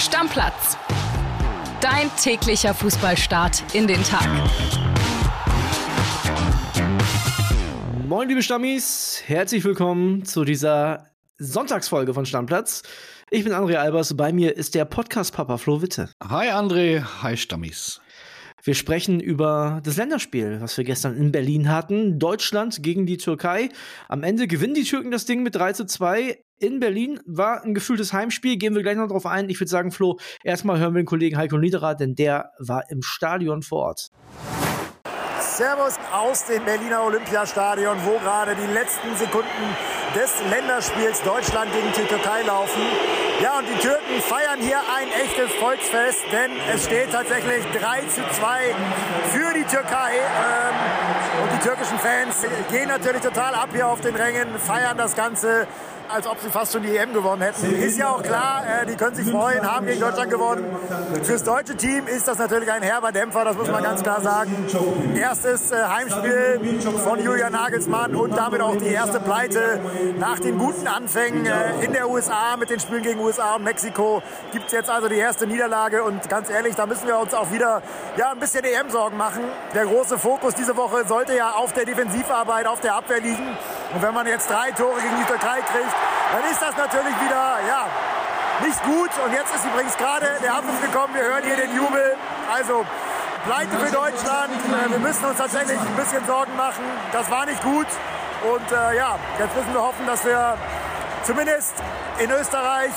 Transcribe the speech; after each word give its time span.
Stammplatz. 0.00 0.78
Dein 1.82 2.10
täglicher 2.16 2.72
Fußballstart 2.72 3.74
in 3.74 3.86
den 3.86 4.02
Tag. 4.02 4.26
Moin, 8.08 8.26
liebe 8.26 8.42
Stammis. 8.42 9.22
Herzlich 9.26 9.62
willkommen 9.62 10.24
zu 10.24 10.46
dieser 10.46 11.06
Sonntagsfolge 11.36 12.14
von 12.14 12.24
Stammplatz. 12.24 12.82
Ich 13.28 13.44
bin 13.44 13.52
André 13.52 13.74
Albers. 13.74 14.16
Bei 14.16 14.32
mir 14.32 14.56
ist 14.56 14.74
der 14.74 14.86
Podcast-Papa 14.86 15.58
Flo 15.58 15.82
Witte. 15.82 16.08
Hi, 16.26 16.48
André. 16.48 17.04
Hi, 17.22 17.36
Stammis. 17.36 18.00
Wir 18.62 18.74
sprechen 18.74 19.20
über 19.20 19.82
das 19.84 19.98
Länderspiel, 19.98 20.62
was 20.62 20.78
wir 20.78 20.84
gestern 20.84 21.14
in 21.14 21.30
Berlin 21.30 21.70
hatten. 21.70 22.18
Deutschland 22.18 22.82
gegen 22.82 23.04
die 23.04 23.18
Türkei. 23.18 23.68
Am 24.08 24.22
Ende 24.22 24.46
gewinnen 24.46 24.74
die 24.74 24.84
Türken 24.84 25.10
das 25.10 25.26
Ding 25.26 25.42
mit 25.42 25.56
3 25.56 25.74
zu 25.74 25.84
2. 25.84 26.38
In 26.60 26.78
Berlin 26.78 27.18
war 27.24 27.64
ein 27.64 27.72
gefühltes 27.72 28.12
Heimspiel. 28.12 28.58
Gehen 28.58 28.74
wir 28.74 28.82
gleich 28.82 28.96
noch 28.96 29.08
drauf 29.08 29.24
ein. 29.24 29.48
Ich 29.48 29.58
würde 29.58 29.70
sagen, 29.70 29.92
Flo, 29.92 30.18
erstmal 30.44 30.78
hören 30.78 30.92
wir 30.92 31.00
den 31.00 31.06
Kollegen 31.06 31.38
Heiko 31.38 31.56
Niederer, 31.56 31.94
denn 31.94 32.14
der 32.14 32.52
war 32.58 32.90
im 32.90 33.00
Stadion 33.02 33.62
vor 33.62 33.86
Ort. 33.86 34.10
Servus 35.40 35.94
aus 36.12 36.44
dem 36.44 36.62
Berliner 36.66 37.02
Olympiastadion, 37.02 37.96
wo 38.04 38.18
gerade 38.18 38.54
die 38.56 38.72
letzten 38.74 39.16
Sekunden 39.16 39.48
des 40.14 40.34
Länderspiels 40.50 41.22
Deutschland 41.22 41.72
gegen 41.72 41.88
die 41.96 42.06
Türkei 42.06 42.42
laufen. 42.42 42.82
Ja, 43.40 43.58
und 43.58 43.66
die 43.66 43.80
Türken 43.80 44.20
feiern 44.20 44.60
hier 44.60 44.80
ein 44.98 45.08
echtes 45.24 45.50
Volksfest, 45.58 46.20
denn 46.30 46.50
es 46.74 46.84
steht 46.84 47.10
tatsächlich 47.10 47.64
3 47.72 48.00
zu 48.00 48.20
2 48.36 48.74
für 49.32 49.54
die 49.54 49.64
Türkei. 49.64 50.12
Ähm, 50.12 51.42
und 51.42 51.52
die 51.54 51.66
türkischen 51.66 51.98
Fans 51.98 52.44
gehen 52.70 52.88
natürlich 52.88 53.22
total 53.22 53.54
ab 53.54 53.70
hier 53.72 53.88
auf 53.88 54.02
den 54.02 54.14
Rängen, 54.14 54.58
feiern 54.58 54.98
das 54.98 55.16
Ganze 55.16 55.66
als 56.12 56.26
ob 56.26 56.40
sie 56.40 56.50
fast 56.50 56.72
schon 56.72 56.82
die 56.82 56.96
EM 56.96 57.12
gewonnen 57.12 57.42
hätten. 57.42 57.74
Ist 57.80 57.98
ja 57.98 58.10
auch 58.10 58.22
klar, 58.22 58.62
äh, 58.66 58.86
die 58.86 58.96
können 58.96 59.14
sich 59.14 59.30
freuen, 59.30 59.62
haben 59.62 59.86
gegen 59.86 60.00
Deutschland 60.00 60.30
gewonnen. 60.30 60.64
Fürs 61.22 61.44
deutsche 61.44 61.76
Team 61.76 62.06
ist 62.06 62.26
das 62.26 62.38
natürlich 62.38 62.70
ein 62.70 62.82
herber 62.82 63.12
Dämpfer, 63.12 63.44
das 63.44 63.56
muss 63.56 63.70
man 63.70 63.82
ganz 63.82 64.02
klar 64.02 64.20
sagen. 64.20 64.66
Erstes 65.14 65.70
äh, 65.70 65.82
Heimspiel 65.82 66.80
von 67.04 67.22
Julian 67.22 67.52
Nagelsmann 67.52 68.14
und 68.14 68.36
damit 68.36 68.60
auch 68.60 68.76
die 68.76 68.88
erste 68.88 69.20
Pleite 69.20 69.80
nach 70.18 70.38
den 70.38 70.58
guten 70.58 70.86
Anfängen 70.86 71.46
äh, 71.46 71.84
in 71.84 71.92
der 71.92 72.08
USA 72.08 72.56
mit 72.58 72.70
den 72.70 72.80
Spielen 72.80 73.02
gegen 73.02 73.20
USA 73.20 73.56
und 73.56 73.64
Mexiko. 73.64 74.22
Gibt 74.52 74.66
es 74.66 74.72
jetzt 74.72 74.90
also 74.90 75.08
die 75.08 75.16
erste 75.16 75.46
Niederlage 75.46 76.02
und 76.02 76.28
ganz 76.28 76.50
ehrlich, 76.50 76.74
da 76.74 76.86
müssen 76.86 77.06
wir 77.06 77.18
uns 77.18 77.34
auch 77.34 77.52
wieder 77.52 77.82
ja, 78.16 78.32
ein 78.32 78.38
bisschen 78.38 78.64
EM-Sorgen 78.64 79.16
machen. 79.16 79.42
Der 79.74 79.84
große 79.84 80.18
Fokus 80.18 80.54
diese 80.54 80.76
Woche 80.76 81.06
sollte 81.06 81.36
ja 81.36 81.52
auf 81.52 81.72
der 81.72 81.84
Defensivarbeit, 81.84 82.66
auf 82.66 82.80
der 82.80 82.94
Abwehr 82.94 83.20
liegen. 83.20 83.56
Und 83.92 84.02
wenn 84.02 84.14
man 84.14 84.26
jetzt 84.26 84.48
drei 84.48 84.70
Tore 84.72 85.00
gegen 85.00 85.16
die 85.18 85.24
Türkei 85.24 85.60
kriegt, 85.62 85.94
dann 86.32 86.50
ist 86.50 86.62
das 86.62 86.76
natürlich 86.76 87.14
wieder, 87.20 87.58
ja, 87.66 87.86
nicht 88.64 88.82
gut. 88.84 89.10
Und 89.24 89.32
jetzt 89.32 89.54
ist 89.54 89.64
übrigens 89.64 89.96
gerade 89.96 90.26
der 90.42 90.54
Abruf 90.54 90.80
gekommen. 90.80 91.14
Wir 91.14 91.24
hören 91.24 91.42
hier 91.42 91.56
den 91.56 91.74
Jubel. 91.74 92.16
Also, 92.52 92.84
Pleite 93.44 93.76
für 93.78 93.90
Deutschland. 93.90 94.52
Äh, 94.52 94.90
wir 94.90 94.98
müssen 94.98 95.24
uns 95.24 95.38
tatsächlich 95.38 95.78
ein 95.78 95.96
bisschen 95.96 96.24
Sorgen 96.26 96.54
machen. 96.56 96.84
Das 97.12 97.30
war 97.30 97.46
nicht 97.46 97.62
gut. 97.62 97.86
Und 98.42 98.72
äh, 98.72 98.96
ja, 98.96 99.18
jetzt 99.38 99.56
müssen 99.56 99.72
wir 99.72 99.82
hoffen, 99.82 100.06
dass 100.06 100.24
wir 100.24 100.56
zumindest 101.24 101.74
in 102.18 102.30
Österreich 102.30 102.92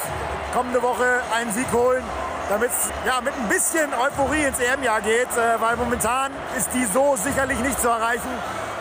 kommende 0.54 0.82
Woche 0.82 1.22
einen 1.36 1.52
Sieg 1.52 1.68
holen, 1.74 2.04
damit 2.50 2.70
es 2.72 2.90
ja, 3.06 3.20
mit 3.22 3.34
ein 3.34 3.48
bisschen 3.50 3.94
Euphorie 3.94 4.44
ins 4.44 4.60
EM-Jahr 4.60 5.02
geht, 5.02 5.32
äh, 5.38 5.60
weil 5.60 5.76
momentan 5.76 6.32
ist 6.58 6.70
die 6.74 6.86
so 6.86 7.16
sicherlich 7.16 7.60
nicht 7.60 7.82
zu 7.82 7.90
erreichen. 7.90 8.30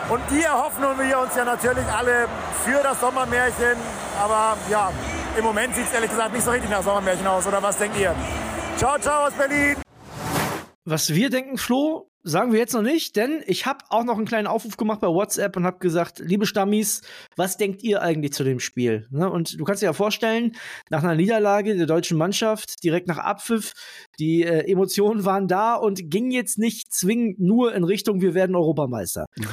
Und 0.09 0.21
die 0.29 0.43
erhoffen 0.43 0.83
wir 0.83 1.19
uns 1.19 1.35
ja 1.35 1.45
natürlich 1.45 1.85
alle 1.87 2.27
für 2.65 2.83
das 2.83 2.99
Sommermärchen. 2.99 3.77
Aber 4.21 4.57
ja, 4.69 4.91
im 5.37 5.43
Moment 5.43 5.75
sieht 5.75 5.85
es 5.85 5.93
ehrlich 5.93 6.09
gesagt 6.09 6.33
nicht 6.33 6.43
so 6.43 6.51
richtig 6.51 6.69
nach 6.69 6.83
Sommermärchen 6.83 7.25
aus. 7.25 7.47
Oder 7.47 7.63
was 7.63 7.77
denkt 7.77 7.97
ihr? 7.97 8.13
Ciao, 8.77 8.97
ciao 8.99 9.27
aus 9.27 9.33
Berlin. 9.33 9.77
Was 10.85 11.09
wir 11.13 11.29
denken, 11.29 11.57
Flo, 11.57 12.09
sagen 12.23 12.51
wir 12.51 12.59
jetzt 12.59 12.73
noch 12.73 12.81
nicht, 12.81 13.15
denn 13.15 13.43
ich 13.45 13.65
habe 13.65 13.79
auch 13.89 14.03
noch 14.03 14.17
einen 14.17 14.25
kleinen 14.25 14.47
Aufruf 14.47 14.77
gemacht 14.77 15.01
bei 15.01 15.07
WhatsApp 15.07 15.55
und 15.57 15.65
habe 15.65 15.79
gesagt, 15.79 16.19
liebe 16.19 16.45
Stammis, 16.45 17.01
was 17.35 17.57
denkt 17.57 17.83
ihr 17.83 18.01
eigentlich 18.01 18.33
zu 18.33 18.43
dem 18.43 18.59
Spiel? 18.59 19.07
Ne? 19.11 19.29
Und 19.29 19.59
du 19.59 19.63
kannst 19.63 19.81
dir 19.81 19.87
ja 19.87 19.93
vorstellen, 19.93 20.53
nach 20.89 21.03
einer 21.03 21.15
Niederlage 21.15 21.75
der 21.75 21.85
deutschen 21.85 22.17
Mannschaft, 22.17 22.83
direkt 22.83 23.07
nach 23.07 23.17
Abpfiff, 23.17 23.73
die 24.19 24.43
äh, 24.43 24.71
Emotionen 24.71 25.25
waren 25.25 25.47
da 25.47 25.75
und 25.75 26.09
gingen 26.09 26.31
jetzt 26.31 26.57
nicht 26.57 26.93
zwingend 26.93 27.39
nur 27.39 27.75
in 27.75 27.83
Richtung, 27.83 28.21
wir 28.21 28.33
werden 28.33 28.55
Europameister. 28.55 29.25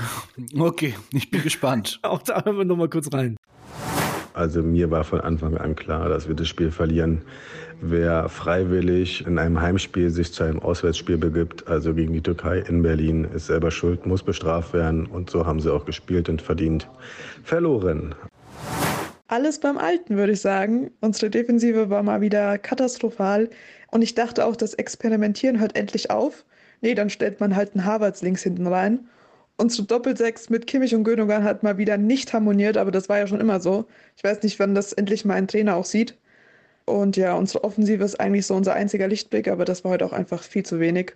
Okay, 0.59 0.95
ich 1.13 1.31
bin 1.31 1.43
gespannt. 1.43 1.99
auch 2.03 2.23
da 2.23 2.45
hören 2.45 2.59
wir 2.59 2.65
noch 2.65 2.77
mal 2.77 2.89
kurz 2.89 3.13
rein. 3.13 3.37
Also 4.41 4.63
mir 4.63 4.91
war 4.91 5.05
von 5.05 5.21
Anfang 5.21 5.59
an 5.59 5.77
klar, 5.77 6.09
dass 6.09 6.27
wir 6.27 6.35
das 6.35 6.49
Spiel 6.49 6.71
verlieren. 6.71 7.21
Wer 7.83 8.27
freiwillig 8.31 9.27
in 9.27 9.39
einem 9.39 9.61
Heimspiel 9.61 10.09
sich 10.09 10.33
zu 10.33 10.45
einem 10.45 10.61
Auswärtsspiel 10.61 11.19
begibt, 11.19 11.69
also 11.69 11.93
gegen 11.93 12.15
die 12.15 12.23
Türkei 12.23 12.61
in 12.61 12.81
Berlin, 12.81 13.29
ist 13.35 13.49
selber 13.49 13.71
schuld, 13.71 14.07
muss 14.07 14.23
bestraft 14.23 14.73
werden. 14.73 15.05
Und 15.05 15.29
so 15.29 15.45
haben 15.45 15.61
sie 15.61 15.71
auch 15.71 15.85
gespielt 15.85 16.31
und 16.31 16.41
verdient 16.41 16.89
verloren. 17.45 18.15
Alles 19.29 19.61
beim 19.61 19.77
Alten, 19.77 20.17
würde 20.17 20.33
ich 20.33 20.41
sagen. 20.41 20.91
Unsere 21.03 21.29
Defensive 21.29 21.91
war 21.91 22.03
mal 22.03 22.23
wieder 22.23 22.57
katastrophal. 22.57 23.51
Und 23.91 24.01
ich 24.01 24.15
dachte 24.15 24.47
auch, 24.47 24.57
das 24.57 24.73
Experimentieren 24.73 25.61
hört 25.61 25.77
endlich 25.77 26.11
auf. 26.11 26.47
Nee, 26.81 26.95
dann 26.95 27.11
stellt 27.11 27.41
man 27.41 27.55
halt 27.55 27.75
einen 27.75 27.85
Harvards 27.85 28.23
links 28.23 28.43
hinten 28.43 28.67
rein. 28.67 29.01
Unsere 29.61 29.87
Doppelsechs 29.87 30.49
mit 30.49 30.67
Kimmich 30.67 30.95
und 30.95 31.05
Gönogan 31.05 31.45
hat 31.45 31.63
mal 31.63 31.77
wieder 31.77 31.99
nicht 31.99 32.33
harmoniert, 32.33 32.79
aber 32.79 32.91
das 32.91 33.11
war 33.11 33.19
ja 33.19 33.27
schon 33.27 33.43
immer 33.43 33.61
so. 33.61 33.85
Ich 34.17 34.25
weiß 34.25 34.43
nicht, 34.43 34.59
wann 34.59 34.75
das 34.75 34.95
endlich 34.95 35.27
mal 35.27 35.35
ein 35.35 35.49
Trainer 35.49 35.77
auch 35.77 35.85
sieht. 35.85 36.17
Und 36.87 37.19
ja, 37.19 37.35
unsere 37.35 37.63
Offensive 37.63 38.03
ist 38.03 38.19
eigentlich 38.19 38.47
so 38.47 38.55
unser 38.55 38.73
einziger 38.73 39.07
Lichtblick, 39.07 39.49
aber 39.49 39.67
das 39.67 39.85
war 39.85 39.91
heute 39.91 40.07
auch 40.07 40.15
einfach 40.15 40.43
viel 40.43 40.65
zu 40.65 40.81
wenig. 40.81 41.13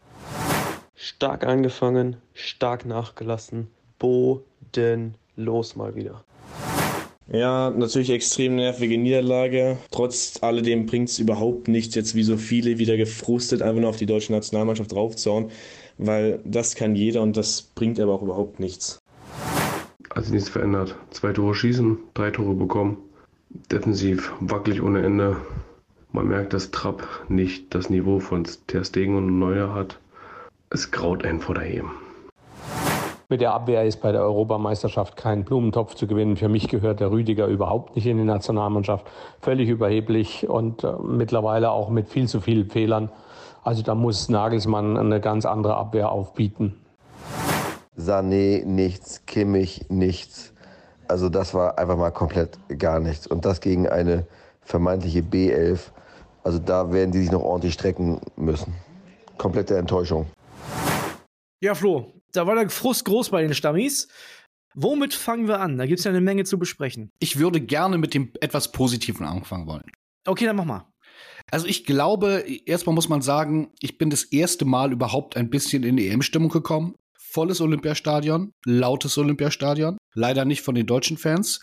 Stark 0.94 1.46
angefangen, 1.46 2.18
stark 2.34 2.84
nachgelassen, 2.84 3.68
bodenlos 3.98 5.74
mal 5.74 5.94
wieder. 5.94 6.22
Ja, 7.32 7.70
natürlich 7.70 8.10
extrem 8.10 8.56
nervige 8.56 8.98
Niederlage. 8.98 9.78
Trotz 9.90 10.34
alledem 10.42 10.84
bringt 10.84 11.08
es 11.08 11.18
überhaupt 11.18 11.68
nichts, 11.68 11.94
jetzt 11.94 12.14
wie 12.14 12.22
so 12.22 12.36
viele 12.36 12.76
wieder 12.76 12.98
gefrustet 12.98 13.62
einfach 13.62 13.80
nur 13.80 13.88
auf 13.88 13.96
die 13.96 14.04
deutsche 14.04 14.32
Nationalmannschaft 14.32 14.92
draufzuhauen, 14.92 15.50
weil 15.98 16.40
das 16.44 16.74
kann 16.74 16.94
jeder 16.96 17.22
und 17.22 17.36
das 17.36 17.62
bringt 17.62 18.00
aber 18.00 18.12
auch 18.12 18.22
überhaupt 18.22 18.60
nichts. 18.60 18.98
Also 20.10 20.32
nichts 20.32 20.48
verändert. 20.48 20.96
Zwei 21.10 21.32
Tore 21.32 21.54
schießen, 21.54 21.98
drei 22.14 22.30
Tore 22.30 22.54
bekommen 22.54 22.98
defensiv 23.70 24.32
wackelig 24.40 24.82
ohne 24.82 25.02
Ende. 25.02 25.36
Man 26.12 26.28
merkt, 26.28 26.52
dass 26.52 26.70
Trapp 26.70 27.06
nicht 27.28 27.74
das 27.74 27.90
Niveau 27.90 28.20
von 28.20 28.46
Ter 28.66 28.84
Stegen 28.84 29.16
und 29.16 29.38
Neuer 29.38 29.74
hat. 29.74 29.98
Es 30.70 30.90
graut 30.90 31.24
einen 31.24 31.40
vor 31.40 31.54
daheim. 31.54 31.90
Mit 33.28 33.40
der 33.40 33.54
Abwehr 33.54 33.84
ist 33.84 34.02
bei 34.02 34.12
der 34.12 34.22
Europameisterschaft 34.22 35.16
kein 35.16 35.44
Blumentopf 35.44 35.94
zu 35.94 36.06
gewinnen. 36.06 36.36
Für 36.36 36.48
mich 36.48 36.68
gehört 36.68 37.00
der 37.00 37.10
Rüdiger 37.10 37.46
überhaupt 37.46 37.96
nicht 37.96 38.06
in 38.06 38.18
die 38.18 38.24
Nationalmannschaft. 38.24 39.06
Völlig 39.40 39.68
überheblich 39.68 40.48
und 40.48 40.84
äh, 40.84 40.92
mittlerweile 41.02 41.70
auch 41.70 41.88
mit 41.88 42.08
viel 42.08 42.28
zu 42.28 42.40
vielen 42.40 42.68
Fehlern. 42.70 43.10
Also 43.64 43.82
da 43.82 43.94
muss 43.94 44.28
Nagelsmann 44.28 44.98
eine 44.98 45.20
ganz 45.20 45.46
andere 45.46 45.76
Abwehr 45.76 46.12
aufbieten. 46.12 46.78
Sané 47.96 48.64
nichts, 48.64 49.24
Kimmich 49.24 49.86
nichts. 49.88 50.52
Also 51.08 51.30
das 51.30 51.54
war 51.54 51.78
einfach 51.78 51.96
mal 51.96 52.10
komplett 52.10 52.58
gar 52.78 53.00
nichts. 53.00 53.26
Und 53.26 53.46
das 53.46 53.60
gegen 53.60 53.88
eine 53.88 54.26
vermeintliche 54.60 55.20
B11. 55.20 55.80
Also 56.42 56.58
da 56.58 56.92
werden 56.92 57.12
die 57.12 57.20
sich 57.20 57.32
noch 57.32 57.42
ordentlich 57.42 57.74
strecken 57.74 58.20
müssen. 58.36 58.74
Komplette 59.38 59.78
Enttäuschung. 59.78 60.26
Ja, 61.62 61.74
Flo, 61.74 62.12
da 62.32 62.46
war 62.46 62.56
der 62.56 62.68
Frust 62.68 63.06
groß 63.06 63.30
bei 63.30 63.42
den 63.42 63.54
Stammis. 63.54 64.08
Womit 64.74 65.14
fangen 65.14 65.48
wir 65.48 65.60
an? 65.60 65.78
Da 65.78 65.86
gibt 65.86 66.00
es 66.00 66.04
ja 66.04 66.10
eine 66.10 66.20
Menge 66.20 66.44
zu 66.44 66.58
besprechen. 66.58 67.10
Ich 67.18 67.38
würde 67.38 67.60
gerne 67.60 67.96
mit 67.96 68.12
dem 68.12 68.32
etwas 68.40 68.72
Positiven 68.72 69.24
anfangen 69.24 69.66
wollen. 69.66 69.90
Okay, 70.26 70.44
dann 70.44 70.56
mach 70.56 70.64
mal. 70.64 70.84
Also 71.50 71.66
ich 71.66 71.84
glaube, 71.84 72.44
erstmal 72.66 72.94
muss 72.94 73.08
man 73.08 73.22
sagen, 73.22 73.70
ich 73.80 73.98
bin 73.98 74.10
das 74.10 74.24
erste 74.24 74.64
Mal 74.64 74.92
überhaupt 74.92 75.36
ein 75.36 75.50
bisschen 75.50 75.82
in 75.82 75.98
EM-Stimmung 75.98 76.48
gekommen 76.48 76.94
volles 77.34 77.60
Olympiastadion, 77.60 78.52
lautes 78.64 79.18
Olympiastadion, 79.18 79.98
leider 80.14 80.44
nicht 80.44 80.62
von 80.62 80.76
den 80.76 80.86
deutschen 80.86 81.18
Fans. 81.18 81.60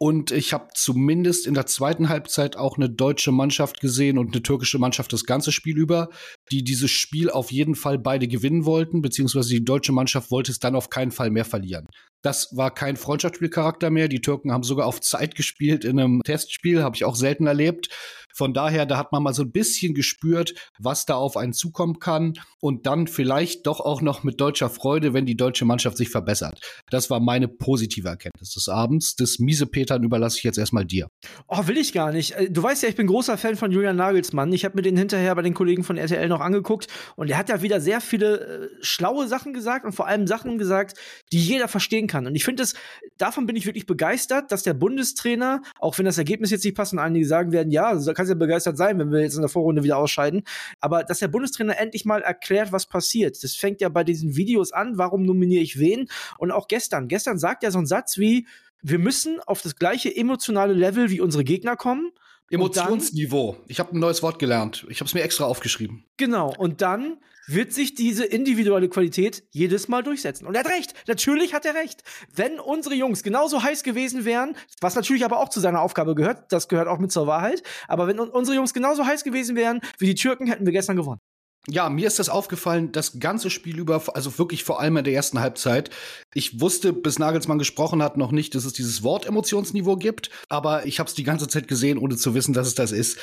Und 0.00 0.32
ich 0.32 0.52
habe 0.52 0.66
zumindest 0.74 1.46
in 1.46 1.54
der 1.54 1.66
zweiten 1.66 2.08
Halbzeit 2.08 2.56
auch 2.56 2.76
eine 2.76 2.90
deutsche 2.90 3.30
Mannschaft 3.30 3.78
gesehen 3.80 4.18
und 4.18 4.32
eine 4.32 4.42
türkische 4.42 4.80
Mannschaft 4.80 5.12
das 5.12 5.24
ganze 5.24 5.52
Spiel 5.52 5.78
über, 5.78 6.08
die 6.50 6.64
dieses 6.64 6.90
Spiel 6.90 7.30
auf 7.30 7.52
jeden 7.52 7.76
Fall 7.76 8.00
beide 8.00 8.26
gewinnen 8.26 8.64
wollten, 8.64 9.00
beziehungsweise 9.00 9.50
die 9.50 9.64
deutsche 9.64 9.92
Mannschaft 9.92 10.32
wollte 10.32 10.50
es 10.50 10.58
dann 10.58 10.74
auf 10.74 10.90
keinen 10.90 11.12
Fall 11.12 11.30
mehr 11.30 11.44
verlieren. 11.44 11.86
Das 12.22 12.56
war 12.56 12.74
kein 12.74 12.96
Freundschaftsspielcharakter 12.96 13.90
mehr. 13.90 14.08
Die 14.08 14.22
Türken 14.22 14.50
haben 14.50 14.64
sogar 14.64 14.86
auf 14.86 15.00
Zeit 15.00 15.36
gespielt 15.36 15.84
in 15.84 16.00
einem 16.00 16.20
Testspiel, 16.24 16.82
habe 16.82 16.96
ich 16.96 17.04
auch 17.04 17.14
selten 17.14 17.46
erlebt. 17.46 17.88
Von 18.34 18.54
daher, 18.54 18.86
da 18.86 18.98
hat 18.98 19.12
man 19.12 19.22
mal 19.22 19.34
so 19.34 19.42
ein 19.42 19.52
bisschen 19.52 19.94
gespürt, 19.94 20.54
was 20.78 21.06
da 21.06 21.14
auf 21.14 21.36
einen 21.36 21.52
zukommen 21.52 21.98
kann 21.98 22.34
und 22.60 22.86
dann 22.86 23.06
vielleicht 23.06 23.66
doch 23.66 23.80
auch 23.80 24.02
noch 24.02 24.22
mit 24.22 24.40
deutscher 24.40 24.70
Freude, 24.70 25.14
wenn 25.14 25.26
die 25.26 25.36
deutsche 25.36 25.64
Mannschaft 25.64 25.96
sich 25.96 26.10
verbessert. 26.10 26.60
Das 26.90 27.10
war 27.10 27.20
meine 27.20 27.48
positive 27.48 28.08
Erkenntnis 28.08 28.52
des 28.52 28.68
Abends. 28.68 29.16
Das 29.16 29.38
miese 29.38 29.66
Petern 29.66 30.02
überlasse 30.02 30.38
ich 30.38 30.44
jetzt 30.44 30.58
erstmal 30.58 30.84
dir. 30.84 31.08
Oh, 31.48 31.66
will 31.66 31.76
ich 31.76 31.92
gar 31.92 32.12
nicht. 32.12 32.32
Äh, 32.32 32.50
du 32.50 32.62
weißt 32.62 32.82
ja, 32.82 32.88
ich 32.88 32.96
bin 32.96 33.06
großer 33.06 33.36
Fan 33.36 33.56
von 33.56 33.72
Julian 33.72 33.96
Nagelsmann. 33.96 34.52
Ich 34.52 34.64
habe 34.64 34.76
mir 34.76 34.82
den 34.82 34.96
hinterher 34.96 35.34
bei 35.34 35.42
den 35.42 35.54
Kollegen 35.54 35.84
von 35.84 35.96
RTL 35.96 36.28
noch 36.28 36.40
angeguckt 36.40 36.86
und 37.16 37.30
er 37.30 37.38
hat 37.38 37.48
ja 37.48 37.62
wieder 37.62 37.80
sehr 37.80 38.00
viele 38.00 38.40
äh, 38.40 38.68
schlaue 38.80 39.28
Sachen 39.28 39.52
gesagt 39.52 39.84
und 39.84 39.92
vor 39.92 40.06
allem 40.06 40.26
Sachen 40.26 40.58
gesagt, 40.58 40.98
die 41.32 41.40
jeder 41.40 41.68
verstehen 41.68 42.06
kann. 42.06 42.26
Und 42.26 42.34
ich 42.34 42.44
finde 42.44 42.62
es, 42.62 42.74
davon 43.18 43.46
bin 43.46 43.56
ich 43.56 43.66
wirklich 43.66 43.86
begeistert, 43.86 44.52
dass 44.52 44.62
der 44.62 44.74
Bundestrainer, 44.74 45.62
auch 45.80 45.98
wenn 45.98 46.04
das 46.04 46.18
Ergebnis 46.18 46.50
jetzt 46.50 46.64
nicht 46.64 46.76
passt 46.76 46.92
und 46.92 46.98
einige 46.98 47.26
sagen 47.26 47.52
werden, 47.52 47.70
ja, 47.70 47.94
da 47.94 48.12
kannst 48.22 48.30
ja 48.30 48.36
begeistert 48.36 48.76
sein, 48.76 48.98
wenn 48.98 49.10
wir 49.10 49.20
jetzt 49.20 49.34
in 49.34 49.42
der 49.42 49.48
Vorrunde 49.48 49.82
wieder 49.82 49.98
ausscheiden, 49.98 50.44
aber 50.80 51.02
dass 51.02 51.18
der 51.18 51.28
Bundestrainer 51.28 51.78
endlich 51.78 52.04
mal 52.04 52.22
erklärt, 52.22 52.70
was 52.70 52.86
passiert. 52.86 53.42
Das 53.42 53.54
fängt 53.54 53.80
ja 53.80 53.88
bei 53.88 54.04
diesen 54.04 54.36
Videos 54.36 54.72
an, 54.72 54.96
warum 54.96 55.24
nominiere 55.24 55.62
ich 55.62 55.78
wen? 55.78 56.08
Und 56.38 56.52
auch 56.52 56.68
gestern. 56.68 57.08
Gestern 57.08 57.38
sagt 57.38 57.64
er 57.64 57.72
so 57.72 57.78
einen 57.78 57.86
Satz 57.86 58.18
wie, 58.18 58.46
wir 58.80 58.98
müssen 58.98 59.40
auf 59.40 59.60
das 59.62 59.76
gleiche 59.76 60.14
emotionale 60.14 60.72
Level 60.72 61.10
wie 61.10 61.20
unsere 61.20 61.44
Gegner 61.44 61.76
kommen. 61.76 62.12
Emotionsniveau. 62.52 63.56
Ich 63.66 63.80
habe 63.80 63.96
ein 63.96 63.98
neues 63.98 64.22
Wort 64.22 64.38
gelernt. 64.38 64.86
Ich 64.88 65.00
habe 65.00 65.08
es 65.08 65.14
mir 65.14 65.22
extra 65.22 65.44
aufgeschrieben. 65.44 66.04
Genau. 66.16 66.54
Und 66.56 66.82
dann 66.82 67.18
wird 67.46 67.72
sich 67.72 67.94
diese 67.94 68.24
individuelle 68.24 68.88
Qualität 68.88 69.42
jedes 69.50 69.88
Mal 69.88 70.02
durchsetzen. 70.02 70.46
Und 70.46 70.54
er 70.54 70.60
hat 70.60 70.70
recht. 70.70 70.94
Natürlich 71.08 71.54
hat 71.54 71.64
er 71.64 71.74
recht. 71.74 72.02
Wenn 72.32 72.60
unsere 72.60 72.94
Jungs 72.94 73.22
genauso 73.22 73.62
heiß 73.62 73.82
gewesen 73.82 74.24
wären, 74.24 74.56
was 74.80 74.94
natürlich 74.94 75.24
aber 75.24 75.38
auch 75.38 75.48
zu 75.48 75.60
seiner 75.60 75.80
Aufgabe 75.80 76.14
gehört, 76.14 76.52
das 76.52 76.68
gehört 76.68 76.88
auch 76.88 76.98
mit 76.98 77.10
zur 77.10 77.26
Wahrheit, 77.26 77.62
aber 77.88 78.06
wenn 78.06 78.20
unsere 78.20 78.56
Jungs 78.56 78.72
genauso 78.74 79.04
heiß 79.06 79.24
gewesen 79.24 79.56
wären 79.56 79.80
wie 79.98 80.06
die 80.06 80.14
Türken, 80.14 80.46
hätten 80.46 80.64
wir 80.64 80.72
gestern 80.72 80.96
gewonnen. 80.96 81.20
Ja, 81.68 81.88
mir 81.88 82.08
ist 82.08 82.18
das 82.18 82.28
aufgefallen, 82.28 82.90
das 82.90 83.20
ganze 83.20 83.48
Spiel 83.48 83.78
über, 83.78 84.02
also 84.14 84.36
wirklich 84.36 84.64
vor 84.64 84.80
allem 84.80 84.96
in 84.96 85.04
der 85.04 85.14
ersten 85.14 85.38
Halbzeit. 85.38 85.90
Ich 86.34 86.60
wusste, 86.60 86.92
bis 86.92 87.20
Nagelsmann 87.20 87.58
gesprochen 87.58 88.02
hat, 88.02 88.16
noch 88.16 88.32
nicht, 88.32 88.56
dass 88.56 88.64
es 88.64 88.72
dieses 88.72 89.04
Wort 89.04 89.26
Emotionsniveau 89.26 89.96
gibt, 89.96 90.30
aber 90.48 90.86
ich 90.86 90.98
habe 90.98 91.08
es 91.08 91.14
die 91.14 91.22
ganze 91.22 91.46
Zeit 91.46 91.68
gesehen, 91.68 91.98
ohne 91.98 92.16
zu 92.16 92.34
wissen, 92.34 92.52
dass 92.52 92.66
es 92.66 92.74
das 92.74 92.90
ist. 92.90 93.18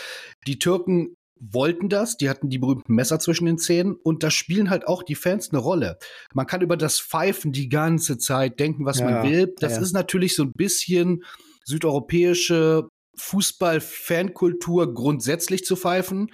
Die 0.48 0.58
Türken 0.58 1.16
wollten 1.40 1.90
das, 1.90 2.18
die 2.18 2.30
hatten 2.30 2.50
die 2.50 2.60
berühmten 2.60 2.94
Messer 2.94 3.20
zwischen 3.20 3.46
den 3.46 3.58
Zähnen 3.58 3.96
und 3.96 4.24
da 4.24 4.32
spielen 4.32 4.70
halt 4.70 4.88
auch 4.88 5.04
die 5.04 5.16
Fans 5.16 5.50
eine 5.52 5.60
Rolle. 5.60 5.98
Man 6.34 6.48
kann 6.48 6.62
über 6.62 6.78
das 6.78 7.00
Pfeifen 7.00 7.52
die 7.52 7.70
ganze 7.70 8.18
Zeit 8.18 8.60
denken, 8.60 8.86
was 8.86 9.00
ja, 9.00 9.10
man 9.10 9.30
will. 9.30 9.54
Das 9.60 9.74
ja. 9.74 9.82
ist 9.82 9.94
natürlich 9.94 10.36
so 10.36 10.44
ein 10.44 10.54
bisschen 10.54 11.24
südeuropäische 11.66 12.88
Fußball-Fankultur 13.20 14.94
grundsätzlich 14.94 15.66
zu 15.66 15.76
pfeifen. 15.76 16.32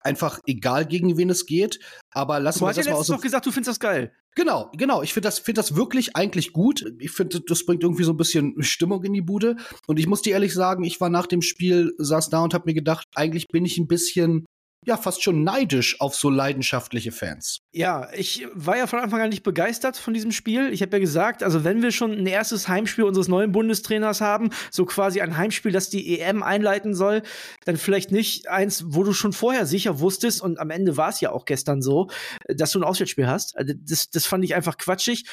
Einfach 0.00 0.40
egal, 0.46 0.86
gegen 0.86 1.16
wen 1.16 1.30
es 1.30 1.46
geht. 1.46 1.80
Aber 2.10 2.40
lassen 2.40 2.62
wir 2.62 2.68
das 2.68 2.86
mal 2.86 2.92
aus. 2.92 3.06
Du 3.06 3.12
hast 3.12 3.18
doch 3.18 3.22
gesagt, 3.22 3.46
du 3.46 3.52
findest 3.52 3.68
das 3.68 3.80
geil. 3.80 4.12
Genau, 4.36 4.70
genau. 4.76 5.02
Ich 5.02 5.12
finde 5.12 5.26
das, 5.26 5.40
find 5.40 5.58
das 5.58 5.74
wirklich 5.74 6.16
eigentlich 6.16 6.52
gut. 6.52 6.84
Ich 6.98 7.10
finde, 7.10 7.40
das 7.40 7.66
bringt 7.66 7.82
irgendwie 7.82 8.04
so 8.04 8.12
ein 8.12 8.16
bisschen 8.16 8.62
Stimmung 8.62 9.02
in 9.04 9.12
die 9.12 9.22
Bude. 9.22 9.56
Und 9.86 9.98
ich 9.98 10.06
muss 10.06 10.22
dir 10.22 10.34
ehrlich 10.34 10.54
sagen, 10.54 10.84
ich 10.84 11.00
war 11.00 11.10
nach 11.10 11.26
dem 11.26 11.42
Spiel, 11.42 11.92
saß 11.98 12.30
da 12.30 12.42
und 12.42 12.54
habe 12.54 12.64
mir 12.66 12.74
gedacht, 12.74 13.08
eigentlich 13.14 13.48
bin 13.48 13.64
ich 13.64 13.76
ein 13.78 13.88
bisschen 13.88 14.46
ja 14.86 14.96
fast 14.96 15.22
schon 15.22 15.44
neidisch 15.44 16.00
auf 16.00 16.14
so 16.14 16.30
leidenschaftliche 16.30 17.12
Fans. 17.12 17.60
Ja, 17.72 18.08
ich 18.14 18.46
war 18.54 18.78
ja 18.78 18.86
von 18.86 18.98
Anfang 18.98 19.20
an 19.20 19.28
nicht 19.28 19.42
begeistert 19.42 19.96
von 19.96 20.14
diesem 20.14 20.32
Spiel. 20.32 20.72
Ich 20.72 20.80
habe 20.80 20.96
ja 20.96 21.00
gesagt, 21.00 21.42
also 21.42 21.64
wenn 21.64 21.82
wir 21.82 21.92
schon 21.92 22.12
ein 22.12 22.26
erstes 22.26 22.66
Heimspiel 22.66 23.04
unseres 23.04 23.28
neuen 23.28 23.52
Bundestrainers 23.52 24.22
haben, 24.22 24.50
so 24.70 24.86
quasi 24.86 25.20
ein 25.20 25.36
Heimspiel, 25.36 25.70
das 25.70 25.90
die 25.90 26.18
EM 26.18 26.42
einleiten 26.42 26.94
soll, 26.94 27.22
dann 27.66 27.76
vielleicht 27.76 28.10
nicht 28.10 28.48
eins, 28.48 28.84
wo 28.86 29.04
du 29.04 29.12
schon 29.12 29.34
vorher 29.34 29.66
sicher 29.66 30.00
wusstest 30.00 30.40
und 30.40 30.58
am 30.58 30.70
Ende 30.70 30.96
war 30.96 31.10
es 31.10 31.20
ja 31.20 31.30
auch 31.30 31.44
gestern 31.44 31.82
so, 31.82 32.08
dass 32.48 32.72
du 32.72 32.80
ein 32.80 32.84
Auswärtsspiel 32.84 33.26
hast. 33.26 33.56
Also 33.58 33.74
das, 33.76 34.08
das 34.10 34.26
fand 34.26 34.44
ich 34.44 34.54
einfach 34.54 34.78
quatschig 34.78 35.26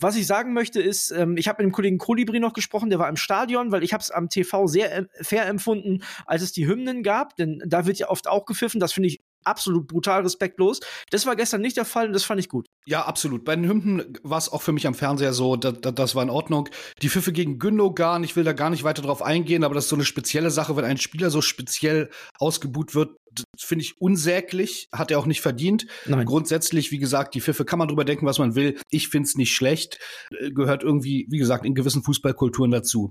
was 0.00 0.16
ich 0.16 0.26
sagen 0.26 0.52
möchte 0.52 0.80
ist, 0.80 1.10
ähm, 1.10 1.36
ich 1.36 1.48
habe 1.48 1.62
mit 1.62 1.70
dem 1.70 1.74
Kollegen 1.74 1.98
Kolibri 1.98 2.40
noch 2.40 2.52
gesprochen, 2.52 2.90
der 2.90 2.98
war 2.98 3.08
im 3.08 3.16
Stadion, 3.16 3.72
weil 3.72 3.82
ich 3.82 3.92
habe 3.92 4.02
es 4.02 4.10
am 4.10 4.28
TV 4.28 4.66
sehr 4.66 4.96
äh, 4.96 5.04
fair 5.22 5.46
empfunden, 5.46 6.02
als 6.26 6.42
es 6.42 6.52
die 6.52 6.66
Hymnen 6.66 7.02
gab, 7.02 7.36
denn 7.36 7.62
da 7.66 7.86
wird 7.86 7.98
ja 7.98 8.08
oft 8.08 8.28
auch 8.28 8.46
gepfiffen, 8.46 8.80
das 8.80 8.92
finde 8.92 9.08
ich 9.08 9.20
absolut 9.44 9.86
brutal 9.86 10.22
respektlos. 10.22 10.80
Das 11.10 11.26
war 11.26 11.36
gestern 11.36 11.60
nicht 11.60 11.76
der 11.76 11.84
Fall 11.84 12.06
und 12.06 12.12
das 12.12 12.24
fand 12.24 12.40
ich 12.40 12.48
gut. 12.48 12.66
Ja, 12.86 13.02
absolut. 13.02 13.44
Bei 13.44 13.56
den 13.56 13.68
Hymnen 13.68 14.18
war 14.22 14.38
es 14.38 14.50
auch 14.50 14.62
für 14.62 14.72
mich 14.72 14.86
am 14.86 14.94
Fernseher 14.94 15.32
so, 15.32 15.56
da, 15.56 15.72
da, 15.72 15.90
das 15.90 16.14
war 16.14 16.22
in 16.22 16.30
Ordnung. 16.30 16.68
Die 17.02 17.08
Pfiffe 17.08 17.32
gegen 17.32 17.58
Gündogan, 17.58 18.24
ich 18.24 18.36
will 18.36 18.44
da 18.44 18.52
gar 18.52 18.70
nicht 18.70 18.84
weiter 18.84 19.02
drauf 19.02 19.22
eingehen, 19.22 19.64
aber 19.64 19.74
das 19.74 19.84
ist 19.84 19.90
so 19.90 19.96
eine 19.96 20.04
spezielle 20.04 20.50
Sache, 20.50 20.76
wenn 20.76 20.84
ein 20.84 20.98
Spieler 20.98 21.30
so 21.30 21.40
speziell 21.40 22.10
ausgebuht 22.38 22.94
wird, 22.94 23.16
finde 23.58 23.84
ich 23.84 24.00
unsäglich, 24.00 24.88
hat 24.92 25.10
er 25.10 25.18
auch 25.18 25.26
nicht 25.26 25.40
verdient. 25.40 25.86
Nein. 26.06 26.26
Grundsätzlich, 26.26 26.90
wie 26.90 26.98
gesagt, 26.98 27.34
die 27.34 27.40
Pfiffe 27.40 27.64
kann 27.64 27.78
man 27.78 27.88
drüber 27.88 28.04
denken, 28.04 28.26
was 28.26 28.38
man 28.38 28.54
will. 28.54 28.78
Ich 28.90 29.08
finde 29.08 29.26
es 29.26 29.36
nicht 29.36 29.54
schlecht, 29.54 29.98
äh, 30.30 30.50
gehört 30.50 30.82
irgendwie, 30.82 31.26
wie 31.30 31.38
gesagt, 31.38 31.64
in 31.64 31.74
gewissen 31.74 32.02
Fußballkulturen 32.02 32.70
dazu. 32.70 33.10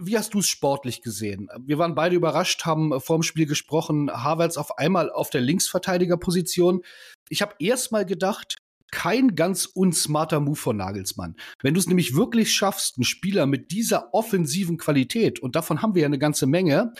Wie 0.00 0.16
hast 0.16 0.34
du 0.34 0.40
es 0.40 0.48
sportlich 0.48 1.02
gesehen? 1.02 1.48
Wir 1.64 1.78
waren 1.78 1.94
beide 1.94 2.16
überrascht, 2.16 2.64
haben 2.64 3.00
vorm 3.00 3.22
Spiel 3.22 3.46
gesprochen, 3.46 4.10
Havertz 4.10 4.56
auf 4.56 4.78
einmal 4.78 5.10
auf 5.10 5.30
der 5.30 5.40
Linksverteidigerposition. 5.40 6.82
Ich 7.28 7.42
habe 7.42 7.54
erst 7.58 7.92
mal 7.92 8.04
gedacht, 8.06 8.56
kein 8.92 9.34
ganz 9.34 9.66
unsmarter 9.66 10.40
Move 10.40 10.56
von 10.56 10.76
Nagelsmann. 10.76 11.36
Wenn 11.62 11.74
du 11.74 11.80
es 11.80 11.88
nämlich 11.88 12.14
wirklich 12.14 12.54
schaffst, 12.54 12.96
einen 12.96 13.04
Spieler 13.04 13.46
mit 13.46 13.70
dieser 13.70 14.14
offensiven 14.14 14.78
Qualität, 14.78 15.40
und 15.40 15.56
davon 15.56 15.82
haben 15.82 15.94
wir 15.94 16.02
ja 16.02 16.06
eine 16.06 16.18
ganze 16.18 16.46
Menge, 16.46 16.92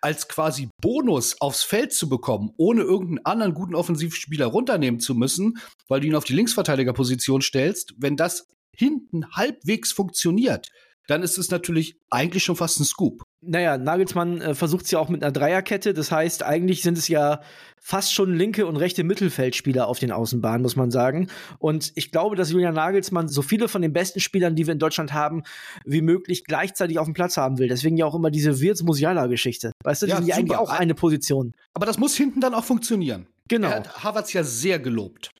als 0.00 0.28
quasi 0.28 0.68
Bonus 0.80 1.40
aufs 1.40 1.62
Feld 1.62 1.92
zu 1.92 2.08
bekommen, 2.08 2.52
ohne 2.56 2.82
irgendeinen 2.82 3.24
anderen 3.24 3.54
guten 3.54 3.74
Offensivspieler 3.74 4.46
runternehmen 4.46 5.00
zu 5.00 5.14
müssen, 5.14 5.58
weil 5.88 6.00
du 6.00 6.06
ihn 6.06 6.14
auf 6.14 6.24
die 6.24 6.34
Linksverteidigerposition 6.34 7.42
stellst, 7.42 7.94
wenn 7.98 8.16
das 8.16 8.46
hinten 8.74 9.30
halbwegs 9.32 9.92
funktioniert, 9.92 10.70
dann 11.10 11.24
ist 11.24 11.38
es 11.38 11.50
natürlich 11.50 11.96
eigentlich 12.08 12.44
schon 12.44 12.54
fast 12.54 12.78
ein 12.78 12.84
Scoop. 12.84 13.24
Naja, 13.40 13.78
Nagelsmann 13.78 14.40
äh, 14.40 14.54
versucht 14.54 14.84
es 14.84 14.92
ja 14.92 15.00
auch 15.00 15.08
mit 15.08 15.24
einer 15.24 15.32
Dreierkette. 15.32 15.92
Das 15.92 16.12
heißt, 16.12 16.44
eigentlich 16.44 16.82
sind 16.82 16.96
es 16.96 17.08
ja 17.08 17.40
fast 17.80 18.12
schon 18.12 18.32
linke 18.32 18.64
und 18.64 18.76
rechte 18.76 19.02
Mittelfeldspieler 19.02 19.88
auf 19.88 19.98
den 19.98 20.12
Außenbahnen, 20.12 20.62
muss 20.62 20.76
man 20.76 20.92
sagen. 20.92 21.28
Und 21.58 21.90
ich 21.96 22.12
glaube, 22.12 22.36
dass 22.36 22.52
Julian 22.52 22.74
Nagelsmann 22.74 23.26
so 23.26 23.42
viele 23.42 23.66
von 23.66 23.82
den 23.82 23.92
besten 23.92 24.20
Spielern, 24.20 24.54
die 24.54 24.66
wir 24.66 24.72
in 24.72 24.78
Deutschland 24.78 25.12
haben, 25.12 25.42
wie 25.84 26.00
möglich 26.00 26.44
gleichzeitig 26.44 27.00
auf 27.00 27.06
dem 27.06 27.14
Platz 27.14 27.36
haben 27.36 27.58
will. 27.58 27.66
Deswegen 27.66 27.96
ja 27.96 28.06
auch 28.06 28.14
immer 28.14 28.30
diese 28.30 28.60
Wirtz-Musiala-Geschichte. 28.60 29.72
Weißt 29.82 30.02
du, 30.02 30.06
die 30.06 30.10
ja, 30.10 30.16
sind 30.18 30.28
ja 30.28 30.36
eigentlich 30.36 30.58
auch 30.58 30.70
eine 30.70 30.94
Position. 30.94 31.54
Aber 31.74 31.86
das 31.86 31.98
muss 31.98 32.14
hinten 32.14 32.40
dann 32.40 32.54
auch 32.54 32.64
funktionieren. 32.64 33.26
Genau. 33.48 33.68
Er 33.68 33.76
hat 33.76 34.04
Havertz 34.04 34.32
ja 34.32 34.44
sehr 34.44 34.78
gelobt. 34.78 35.30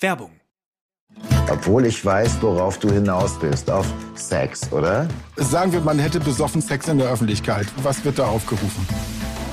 Werbung. 0.00 0.32
Obwohl 1.48 1.86
ich 1.86 2.04
weiß, 2.04 2.38
worauf 2.40 2.78
du 2.78 2.90
hinaus 2.90 3.36
willst. 3.40 3.70
Auf 3.70 3.86
Sex, 4.14 4.72
oder? 4.72 5.06
Sagen 5.36 5.72
wir, 5.72 5.80
man 5.80 5.98
hätte 5.98 6.18
besoffen 6.18 6.60
Sex 6.60 6.88
in 6.88 6.98
der 6.98 7.08
Öffentlichkeit. 7.08 7.66
Was 7.82 8.04
wird 8.04 8.18
da 8.18 8.26
aufgerufen? 8.26 8.86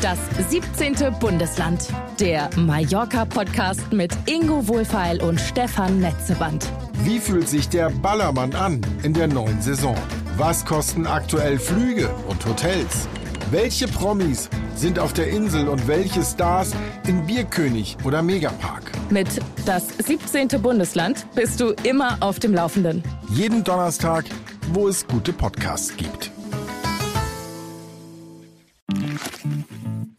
Das 0.01 0.17
17. 0.49 1.13
Bundesland. 1.19 1.87
Der 2.19 2.49
Mallorca-Podcast 2.57 3.93
mit 3.93 4.11
Ingo 4.25 4.67
Wohlfeil 4.67 5.21
und 5.21 5.39
Stefan 5.39 5.99
Netzeband. 5.99 6.67
Wie 7.03 7.19
fühlt 7.19 7.47
sich 7.47 7.69
der 7.69 7.89
Ballermann 7.89 8.53
an 8.53 8.81
in 9.03 9.13
der 9.13 9.27
neuen 9.27 9.61
Saison? 9.61 9.95
Was 10.35 10.65
kosten 10.65 11.05
aktuell 11.05 11.59
Flüge 11.59 12.09
und 12.27 12.43
Hotels? 12.45 13.07
Welche 13.51 13.87
Promis 13.87 14.49
sind 14.75 14.99
auf 14.99 15.13
der 15.13 15.27
Insel 15.27 15.67
und 15.67 15.87
welche 15.87 16.23
Stars 16.23 16.73
in 17.07 17.25
Bierkönig 17.25 17.97
oder 18.03 18.21
Megapark? 18.21 18.91
Mit 19.09 19.27
das 19.65 19.87
17. 19.97 20.47
Bundesland 20.61 21.25
bist 21.35 21.59
du 21.59 21.73
immer 21.83 22.17
auf 22.19 22.39
dem 22.39 22.53
Laufenden. 22.53 23.03
Jeden 23.29 23.63
Donnerstag, 23.63 24.25
wo 24.71 24.87
es 24.87 25.07
gute 25.07 25.33
Podcasts 25.33 25.95
gibt. 25.95 26.31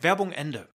Werbung 0.01 0.33
Ende. 0.33 0.74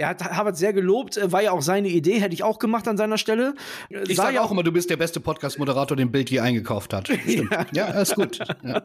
Er 0.00 0.10
hat 0.10 0.22
Harvard 0.22 0.56
sehr 0.56 0.72
gelobt, 0.72 1.16
äh, 1.16 1.32
war 1.32 1.42
ja 1.42 1.50
auch 1.50 1.60
seine 1.60 1.88
Idee, 1.88 2.20
hätte 2.20 2.32
ich 2.32 2.44
auch 2.44 2.60
gemacht 2.60 2.86
an 2.86 2.96
seiner 2.96 3.18
Stelle. 3.18 3.54
Ich 4.06 4.14
sage 4.14 4.36
ja 4.36 4.42
auch 4.42 4.52
immer, 4.52 4.62
du 4.62 4.70
bist 4.70 4.90
der 4.90 4.96
beste 4.96 5.18
Podcast-Moderator, 5.18 5.96
den 5.96 6.12
Bild 6.12 6.30
je 6.30 6.38
eingekauft 6.38 6.94
hat. 6.94 7.08
ja. 7.26 7.66
ja, 7.72 7.86
ist 8.00 8.14
gut. 8.14 8.38
Ja. 8.62 8.82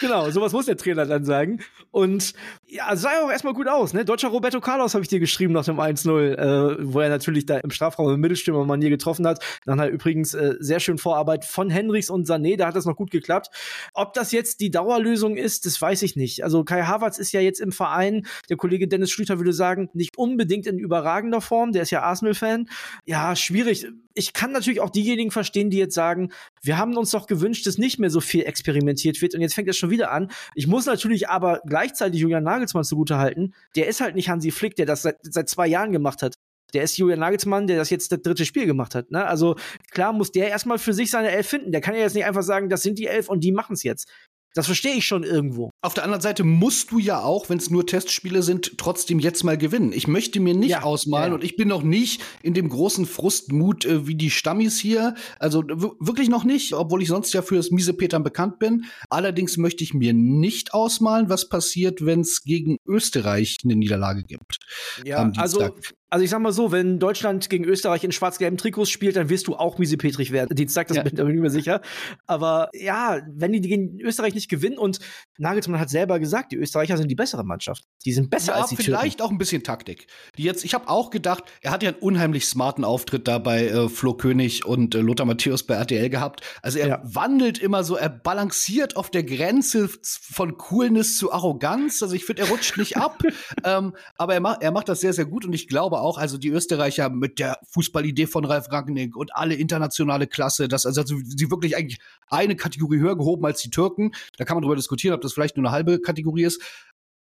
Genau, 0.00 0.30
sowas 0.30 0.52
muss 0.52 0.66
der 0.66 0.76
Trainer 0.76 1.06
dann 1.06 1.24
sagen. 1.24 1.60
Und 1.90 2.34
ja, 2.66 2.94
sah 2.96 3.14
ja 3.14 3.24
auch 3.24 3.30
erstmal 3.30 3.54
gut 3.54 3.66
aus, 3.66 3.92
ne? 3.92 4.04
Deutscher 4.04 4.28
Roberto 4.28 4.60
Carlos 4.60 4.94
habe 4.94 5.02
ich 5.02 5.08
dir 5.08 5.20
geschrieben 5.20 5.52
nach 5.52 5.64
dem 5.64 5.80
1-0, 5.80 6.34
äh, 6.34 6.76
wo 6.80 7.00
er 7.00 7.08
natürlich 7.08 7.46
da 7.46 7.58
im 7.58 7.70
Strafraum 7.70 8.12
im 8.12 8.20
Mittelstürmer 8.20 8.64
Manier 8.64 8.90
getroffen 8.90 9.26
hat. 9.26 9.42
Dann 9.64 9.80
halt 9.80 9.92
übrigens 9.92 10.34
äh, 10.34 10.54
sehr 10.60 10.80
schön 10.80 10.98
Vorarbeit 10.98 11.44
von 11.44 11.70
Henrichs 11.70 12.10
und 12.10 12.28
Sané, 12.28 12.56
da 12.56 12.68
hat 12.68 12.76
das 12.76 12.84
noch 12.84 12.96
gut 12.96 13.10
geklappt. 13.10 13.48
Ob 13.94 14.12
das 14.12 14.32
jetzt 14.32 14.60
die 14.60 14.70
Dauerlösung 14.70 15.36
ist, 15.36 15.66
das 15.66 15.80
weiß 15.80 16.02
ich 16.02 16.14
nicht. 16.14 16.44
Also 16.44 16.62
Kai 16.62 16.82
Havertz 16.82 17.18
ist 17.18 17.32
ja 17.32 17.40
jetzt 17.40 17.60
im 17.60 17.72
Verein, 17.72 18.26
der 18.48 18.56
Kollege 18.56 18.86
Dennis 18.86 19.10
Schlüter 19.10 19.38
würde 19.38 19.52
sagen, 19.52 19.88
nicht 19.92 20.18
unbedingt 20.18 20.45
unbedingt 20.46 20.66
in 20.68 20.78
überragender 20.78 21.40
Form. 21.40 21.72
Der 21.72 21.82
ist 21.82 21.90
ja 21.90 22.02
Arsenal-Fan. 22.02 22.68
Ja, 23.04 23.34
schwierig. 23.34 23.86
ich 24.14 24.32
kann 24.32 24.52
natürlich 24.52 24.80
auch 24.80 24.90
diejenigen 24.90 25.30
verstehen, 25.30 25.70
die 25.70 25.76
jetzt 25.76 25.94
sagen, 25.94 26.30
wir 26.62 26.78
haben 26.78 26.96
uns 26.96 27.10
doch 27.10 27.26
gewünscht, 27.26 27.66
dass 27.66 27.78
nicht 27.78 27.98
mehr 27.98 28.10
so 28.10 28.20
viel 28.20 28.44
experimentiert 28.44 29.20
wird 29.20 29.34
und 29.34 29.40
jetzt 29.40 29.54
fängt 29.54 29.68
es 29.68 29.76
schon 29.76 29.90
wieder 29.90 30.12
an. 30.12 30.30
Ich 30.54 30.66
muss 30.66 30.86
natürlich 30.86 31.28
aber 31.28 31.60
gleichzeitig 31.66 32.20
Julian 32.20 32.44
Nagelsmann 32.44 32.84
zugutehalten. 32.84 33.54
Der 33.74 33.88
ist 33.88 34.00
halt 34.00 34.14
nicht 34.14 34.28
Hansi 34.28 34.52
Flick, 34.52 34.76
der 34.76 34.86
das 34.86 35.02
seit, 35.02 35.16
seit 35.22 35.48
zwei 35.48 35.66
Jahren 35.66 35.92
gemacht 35.92 36.22
hat. 36.22 36.36
Der 36.74 36.82
ist 36.82 36.96
Julian 36.96 37.20
Nagelsmann, 37.20 37.66
der 37.66 37.76
das 37.76 37.90
jetzt 37.90 38.10
das 38.12 38.22
dritte 38.22 38.44
Spiel 38.44 38.66
gemacht 38.66 38.94
hat. 38.94 39.10
Ne? 39.10 39.24
Also 39.26 39.56
klar 39.90 40.12
muss 40.12 40.32
der 40.32 40.48
erstmal 40.48 40.78
für 40.78 40.92
sich 40.92 41.10
seine 41.10 41.30
Elf 41.30 41.46
finden. 41.46 41.72
Der 41.72 41.80
kann 41.80 41.94
ja 41.94 42.00
jetzt 42.00 42.14
nicht 42.14 42.24
einfach 42.24 42.42
sagen, 42.42 42.68
das 42.68 42.82
sind 42.82 42.98
die 42.98 43.06
Elf 43.06 43.28
und 43.28 43.44
die 43.44 43.52
machen 43.52 43.74
es 43.74 43.82
jetzt. 43.82 44.08
Das 44.56 44.64
verstehe 44.64 44.94
ich 44.94 45.04
schon 45.04 45.22
irgendwo. 45.22 45.70
Auf 45.82 45.92
der 45.92 46.04
anderen 46.04 46.22
Seite 46.22 46.42
musst 46.42 46.90
du 46.90 46.98
ja 46.98 47.20
auch, 47.20 47.50
wenn 47.50 47.58
es 47.58 47.68
nur 47.68 47.86
Testspiele 47.86 48.42
sind, 48.42 48.78
trotzdem 48.78 49.18
jetzt 49.18 49.44
mal 49.44 49.58
gewinnen. 49.58 49.92
Ich 49.92 50.08
möchte 50.08 50.40
mir 50.40 50.54
nicht 50.54 50.70
ja, 50.70 50.82
ausmalen 50.82 51.32
ja. 51.32 51.34
und 51.34 51.44
ich 51.44 51.56
bin 51.56 51.68
noch 51.68 51.82
nicht 51.82 52.22
in 52.42 52.54
dem 52.54 52.70
großen 52.70 53.04
Frustmut 53.04 53.84
äh, 53.84 54.06
wie 54.06 54.14
die 54.14 54.30
Stammis 54.30 54.78
hier. 54.78 55.14
Also 55.38 55.62
wirklich 55.66 56.30
noch 56.30 56.44
nicht, 56.44 56.72
obwohl 56.72 57.02
ich 57.02 57.08
sonst 57.08 57.34
ja 57.34 57.42
für 57.42 57.56
das 57.56 57.70
miese 57.70 57.92
Petern 57.92 58.22
bekannt 58.22 58.58
bin. 58.58 58.86
Allerdings 59.10 59.58
möchte 59.58 59.84
ich 59.84 59.92
mir 59.92 60.14
nicht 60.14 60.72
ausmalen, 60.72 61.28
was 61.28 61.50
passiert, 61.50 62.06
wenn 62.06 62.20
es 62.20 62.42
gegen 62.42 62.78
Österreich 62.86 63.58
eine 63.62 63.76
Niederlage 63.76 64.24
gibt. 64.24 64.56
Ja, 65.04 65.30
also 65.36 65.68
also 66.08 66.24
ich 66.24 66.30
sag 66.30 66.40
mal 66.40 66.52
so, 66.52 66.70
wenn 66.70 66.98
Deutschland 67.00 67.50
gegen 67.50 67.64
Österreich 67.64 68.04
in 68.04 68.12
schwarz-gelben 68.12 68.56
Trikots 68.56 68.90
spielt, 68.90 69.16
dann 69.16 69.28
wirst 69.28 69.48
du 69.48 69.56
auch 69.56 69.78
miesepetrig 69.78 70.30
werden. 70.30 70.54
Dienstag, 70.54 70.86
das 70.86 70.98
ja. 70.98 71.02
bin 71.02 71.34
ich 71.34 71.40
mir 71.40 71.50
sicher. 71.50 71.80
Aber 72.26 72.68
ja, 72.72 73.20
wenn 73.28 73.52
die 73.52 73.60
gegen 73.60 74.00
Österreich 74.00 74.34
nicht 74.34 74.48
gewinnen 74.48 74.78
und 74.78 75.00
Nagelsmann 75.38 75.80
hat 75.80 75.90
selber 75.90 76.20
gesagt, 76.20 76.52
die 76.52 76.56
Österreicher 76.56 76.96
sind 76.96 77.10
die 77.10 77.16
bessere 77.16 77.44
Mannschaft. 77.44 77.84
Die 78.04 78.12
sind 78.12 78.30
besser 78.30 78.52
ja, 78.52 78.60
als 78.60 78.70
die 78.70 78.76
vielleicht 78.76 79.18
Türken. 79.18 79.22
auch 79.22 79.30
ein 79.32 79.38
bisschen 79.38 79.64
Taktik. 79.64 80.06
Die 80.38 80.44
jetzt, 80.44 80.64
ich 80.64 80.74
habe 80.74 80.88
auch 80.88 81.10
gedacht, 81.10 81.44
er 81.60 81.72
hat 81.72 81.82
ja 81.82 81.90
einen 81.90 81.98
unheimlich 81.98 82.46
smarten 82.46 82.84
Auftritt 82.84 83.26
da 83.26 83.38
bei 83.38 83.66
äh, 83.66 83.88
Flo 83.88 84.14
König 84.14 84.64
und 84.64 84.94
äh, 84.94 85.00
Lothar 85.00 85.26
Matthäus 85.26 85.64
bei 85.64 85.74
RTL 85.74 86.08
gehabt. 86.08 86.42
Also 86.62 86.78
er 86.78 86.88
ja. 86.88 87.02
wandelt 87.02 87.58
immer 87.58 87.82
so, 87.82 87.96
er 87.96 88.10
balanciert 88.10 88.96
auf 88.96 89.10
der 89.10 89.24
Grenze 89.24 89.90
von 90.02 90.56
Coolness 90.56 91.18
zu 91.18 91.32
Arroganz. 91.32 92.02
Also 92.02 92.14
ich 92.14 92.24
finde, 92.24 92.42
er 92.42 92.48
rutscht 92.48 92.78
nicht 92.78 92.96
ab, 92.96 93.22
ähm, 93.64 93.94
aber 94.16 94.34
er, 94.34 94.40
macht 94.40 94.62
er 94.62 94.70
macht 94.70 94.88
das 94.88 95.00
sehr, 95.00 95.12
sehr 95.12 95.26
gut 95.26 95.44
und 95.44 95.52
ich 95.52 95.66
glaube 95.66 95.95
auch, 96.00 96.18
also 96.18 96.38
die 96.38 96.48
Österreicher 96.48 97.10
mit 97.10 97.38
der 97.38 97.58
Fußballidee 97.70 98.26
von 98.26 98.44
Ralf 98.44 98.70
Rangnick 98.70 99.16
und 99.16 99.34
alle 99.34 99.54
internationale 99.54 100.26
Klasse, 100.26 100.68
das 100.68 100.86
also, 100.86 101.00
also 101.02 101.16
sie 101.24 101.50
wirklich 101.50 101.76
eigentlich 101.76 101.98
eine 102.28 102.56
Kategorie 102.56 102.98
höher 102.98 103.16
gehoben 103.16 103.44
als 103.44 103.60
die 103.60 103.70
Türken. 103.70 104.12
Da 104.36 104.44
kann 104.44 104.56
man 104.56 104.62
darüber 104.62 104.76
diskutieren, 104.76 105.14
ob 105.14 105.20
das 105.20 105.32
vielleicht 105.32 105.56
nur 105.56 105.66
eine 105.66 105.72
halbe 105.72 106.00
Kategorie 106.00 106.44
ist. 106.44 106.62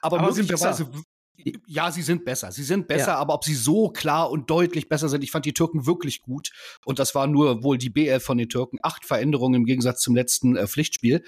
Aber, 0.02 0.20
Aber 0.20 0.28
möglicherweise 0.28 0.90
ja, 1.67 1.91
sie 1.91 2.01
sind 2.01 2.25
besser. 2.25 2.51
Sie 2.51 2.63
sind 2.63 2.88
besser, 2.88 3.12
ja. 3.12 3.17
aber 3.17 3.34
ob 3.36 3.44
sie 3.44 3.53
so 3.53 3.89
klar 3.89 4.32
und 4.32 4.50
deutlich 4.50 4.89
besser 4.89 5.08
sind, 5.08 5.24
ich 5.24 5.32
fand 5.32 5.46
die 5.46 5.53
Türken 5.53 5.86
wirklich 5.86 6.22
gut. 6.22 6.50
Und 6.86 7.00
das 7.00 7.13
war 7.15 7.27
nur 7.27 7.63
wohl 7.63 7.77
die 7.77 7.89
BL 7.89 8.20
von 8.20 8.38
den 8.38 8.50
Türken. 8.50 8.79
Acht 8.82 9.06
Veränderungen 9.06 9.56
im 9.56 9.65
Gegensatz 9.65 10.01
zum 10.01 10.15
letzten 10.15 10.56
äh, 10.56 10.67
Pflichtspiel. 10.67 11.24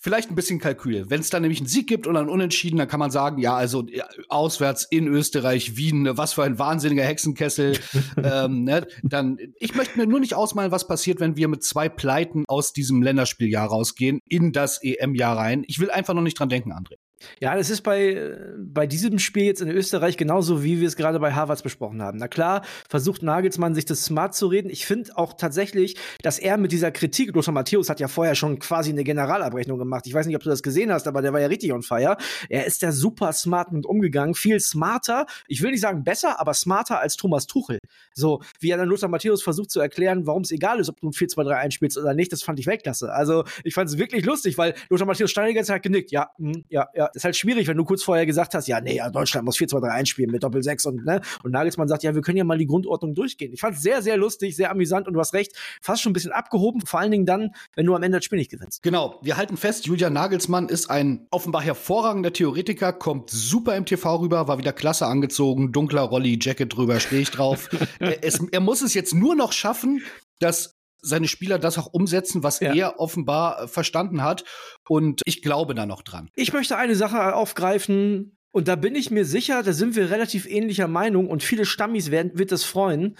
Vielleicht 0.00 0.30
ein 0.30 0.34
bisschen 0.34 0.58
Kalkül. 0.58 1.08
Wenn 1.08 1.20
es 1.20 1.30
dann 1.30 1.42
nämlich 1.42 1.60
einen 1.60 1.68
Sieg 1.68 1.86
gibt 1.86 2.06
und 2.06 2.16
einen 2.16 2.28
Unentschieden, 2.28 2.76
dann 2.76 2.88
kann 2.88 3.00
man 3.00 3.10
sagen, 3.10 3.38
ja, 3.38 3.54
also 3.54 3.86
ja, 3.88 4.06
auswärts 4.28 4.86
in 4.90 5.06
Österreich, 5.06 5.76
Wien, 5.76 6.16
was 6.16 6.32
für 6.32 6.42
ein 6.42 6.58
wahnsinniger 6.58 7.04
Hexenkessel. 7.04 7.78
ähm, 8.22 8.64
ne? 8.64 8.86
Dann, 9.02 9.38
ich 9.58 9.74
möchte 9.74 9.98
mir 9.98 10.06
nur 10.06 10.20
nicht 10.20 10.34
ausmalen, 10.34 10.72
was 10.72 10.86
passiert, 10.86 11.20
wenn 11.20 11.36
wir 11.36 11.48
mit 11.48 11.62
zwei 11.62 11.88
Pleiten 11.88 12.44
aus 12.48 12.72
diesem 12.72 13.02
Länderspieljahr 13.02 13.68
rausgehen, 13.68 14.18
in 14.28 14.52
das 14.52 14.82
EM-Jahr 14.82 15.36
rein. 15.36 15.64
Ich 15.66 15.78
will 15.78 15.90
einfach 15.90 16.14
noch 16.14 16.22
nicht 16.22 16.38
dran 16.38 16.48
denken, 16.48 16.72
André. 16.72 16.96
Ja, 17.40 17.56
das 17.56 17.70
ist 17.70 17.82
bei, 17.82 18.36
bei 18.58 18.86
diesem 18.86 19.18
Spiel 19.18 19.44
jetzt 19.44 19.60
in 19.60 19.68
Österreich 19.68 20.16
genauso, 20.16 20.62
wie 20.62 20.80
wir 20.80 20.88
es 20.88 20.96
gerade 20.96 21.18
bei 21.20 21.32
Harvards 21.32 21.62
besprochen 21.62 22.02
haben. 22.02 22.18
Na 22.18 22.28
klar, 22.28 22.62
versucht 22.88 23.22
Nagelsmann 23.22 23.74
sich 23.74 23.84
das 23.84 24.04
smart 24.04 24.34
zu 24.34 24.46
reden. 24.46 24.70
Ich 24.70 24.86
finde 24.86 25.16
auch 25.16 25.34
tatsächlich, 25.34 25.96
dass 26.22 26.38
er 26.38 26.56
mit 26.56 26.72
dieser 26.72 26.90
Kritik, 26.90 27.34
Lothar 27.34 27.54
Matthäus 27.54 27.88
hat 27.88 28.00
ja 28.00 28.08
vorher 28.08 28.34
schon 28.34 28.58
quasi 28.58 28.90
eine 28.90 29.04
Generalabrechnung 29.04 29.78
gemacht. 29.78 30.06
Ich 30.06 30.14
weiß 30.14 30.26
nicht, 30.26 30.36
ob 30.36 30.42
du 30.42 30.50
das 30.50 30.62
gesehen 30.62 30.92
hast, 30.92 31.06
aber 31.06 31.22
der 31.22 31.32
war 31.32 31.40
ja 31.40 31.46
richtig 31.46 31.72
on 31.72 31.82
fire. 31.82 32.16
Er 32.48 32.66
ist 32.66 32.82
da 32.82 32.92
super 32.92 33.32
smart 33.32 33.72
mit 33.72 33.86
umgegangen, 33.86 34.34
viel 34.34 34.60
smarter. 34.60 35.26
Ich 35.48 35.62
will 35.62 35.70
nicht 35.70 35.80
sagen 35.80 36.04
besser, 36.04 36.40
aber 36.40 36.54
smarter 36.54 37.00
als 37.00 37.16
Thomas 37.16 37.46
Tuchel. 37.46 37.78
So, 38.14 38.42
wie 38.60 38.70
er 38.70 38.76
dann 38.76 38.88
Lothar 38.88 39.08
Matthäus 39.08 39.42
versucht 39.42 39.70
zu 39.70 39.80
erklären, 39.80 40.26
warum 40.26 40.42
es 40.42 40.50
egal 40.50 40.80
ist, 40.80 40.88
ob 40.88 41.00
du 41.00 41.08
ein 41.08 41.12
4-2-3 41.12 41.50
einspielst 41.50 41.98
oder 41.98 42.14
nicht, 42.14 42.32
das 42.32 42.42
fand 42.42 42.58
ich 42.58 42.66
Weltklasse. 42.66 43.12
Also, 43.12 43.44
ich 43.64 43.74
fand 43.74 43.88
es 43.88 43.98
wirklich 43.98 44.24
lustig, 44.24 44.58
weil 44.58 44.74
Lothar 44.88 45.06
Matthäus 45.06 45.30
Steiniger 45.30 45.62
hat 45.62 45.82
genickt. 45.82 46.10
Ja, 46.10 46.30
mh, 46.38 46.52
hm, 46.52 46.64
ja, 46.68 46.88
ja, 46.94 47.10
ist 47.14 47.24
halt 47.24 47.36
schwierig, 47.36 47.68
wenn 47.68 47.76
du 47.76 47.84
kurz 47.84 48.02
vorher 48.02 48.26
gesagt 48.26 48.54
hast, 48.54 48.68
ja, 48.68 48.80
nee, 48.80 48.96
ja, 48.96 49.10
Deutschland 49.10 49.44
muss 49.44 49.56
4-2-3 49.56 50.06
spielen 50.06 50.30
mit 50.30 50.42
Doppel-6 50.42 50.88
und, 50.88 51.04
ne? 51.04 51.20
Und 51.42 51.52
Nagelsmann 51.52 51.88
sagt, 51.88 52.02
ja, 52.02 52.14
wir 52.14 52.22
können 52.22 52.38
ja 52.38 52.44
mal 52.44 52.58
die 52.58 52.66
Grundordnung 52.66 53.14
durchgehen. 53.14 53.52
Ich 53.52 53.60
fand 53.60 53.76
es 53.76 53.82
sehr, 53.82 54.02
sehr 54.02 54.16
lustig, 54.16 54.56
sehr 54.56 54.70
amüsant 54.70 55.06
und 55.06 55.14
du 55.14 55.20
hast 55.20 55.34
recht, 55.34 55.52
fast 55.80 56.02
schon 56.02 56.10
ein 56.10 56.14
bisschen 56.14 56.32
abgehoben, 56.32 56.80
vor 56.84 57.00
allen 57.00 57.10
Dingen 57.10 57.26
dann, 57.26 57.50
wenn 57.74 57.86
du 57.86 57.94
am 57.94 58.02
Ende 58.02 58.18
das 58.18 58.24
Spiel 58.24 58.38
nicht 58.38 58.50
gewinnst. 58.50 58.82
Genau, 58.82 59.18
wir 59.22 59.36
halten 59.36 59.56
fest, 59.56 59.86
Julian 59.86 60.12
Nagelsmann 60.12 60.68
ist 60.68 60.90
ein 60.90 61.26
offenbar 61.30 61.62
hervorragender 61.62 62.32
Theoretiker, 62.32 62.92
kommt 62.92 63.30
super 63.30 63.76
im 63.76 63.84
TV 63.84 64.16
rüber, 64.16 64.48
war 64.48 64.58
wieder 64.58 64.72
klasse 64.72 65.06
angezogen, 65.06 65.72
dunkler 65.72 66.02
Rolli, 66.02 66.38
Jacket 66.40 66.74
drüber, 66.74 67.00
stehe 67.00 67.22
ich 67.22 67.30
drauf. 67.30 67.68
er, 67.98 68.24
es, 68.24 68.40
er 68.50 68.60
muss 68.60 68.82
es 68.82 68.94
jetzt 68.94 69.14
nur 69.14 69.34
noch 69.34 69.52
schaffen, 69.52 70.02
dass 70.38 70.81
seine 71.02 71.28
Spieler 71.28 71.58
das 71.58 71.78
auch 71.78 71.92
umsetzen, 71.92 72.42
was 72.42 72.60
ja. 72.60 72.72
er 72.74 73.00
offenbar 73.00 73.62
äh, 73.62 73.68
verstanden 73.68 74.22
hat. 74.22 74.44
Und 74.88 75.20
ich 75.24 75.42
glaube 75.42 75.74
da 75.74 75.84
noch 75.84 76.02
dran. 76.02 76.30
Ich 76.34 76.52
möchte 76.52 76.76
eine 76.76 76.94
Sache 76.94 77.34
aufgreifen, 77.34 78.36
und 78.52 78.68
da 78.68 78.76
bin 78.76 78.94
ich 78.94 79.10
mir 79.10 79.24
sicher, 79.24 79.62
da 79.62 79.72
sind 79.72 79.96
wir 79.96 80.10
relativ 80.10 80.46
ähnlicher 80.46 80.86
Meinung 80.86 81.28
und 81.28 81.42
viele 81.42 81.64
Stammis 81.64 82.10
werden, 82.10 82.38
wird 82.38 82.52
das 82.52 82.64
freuen. 82.64 83.16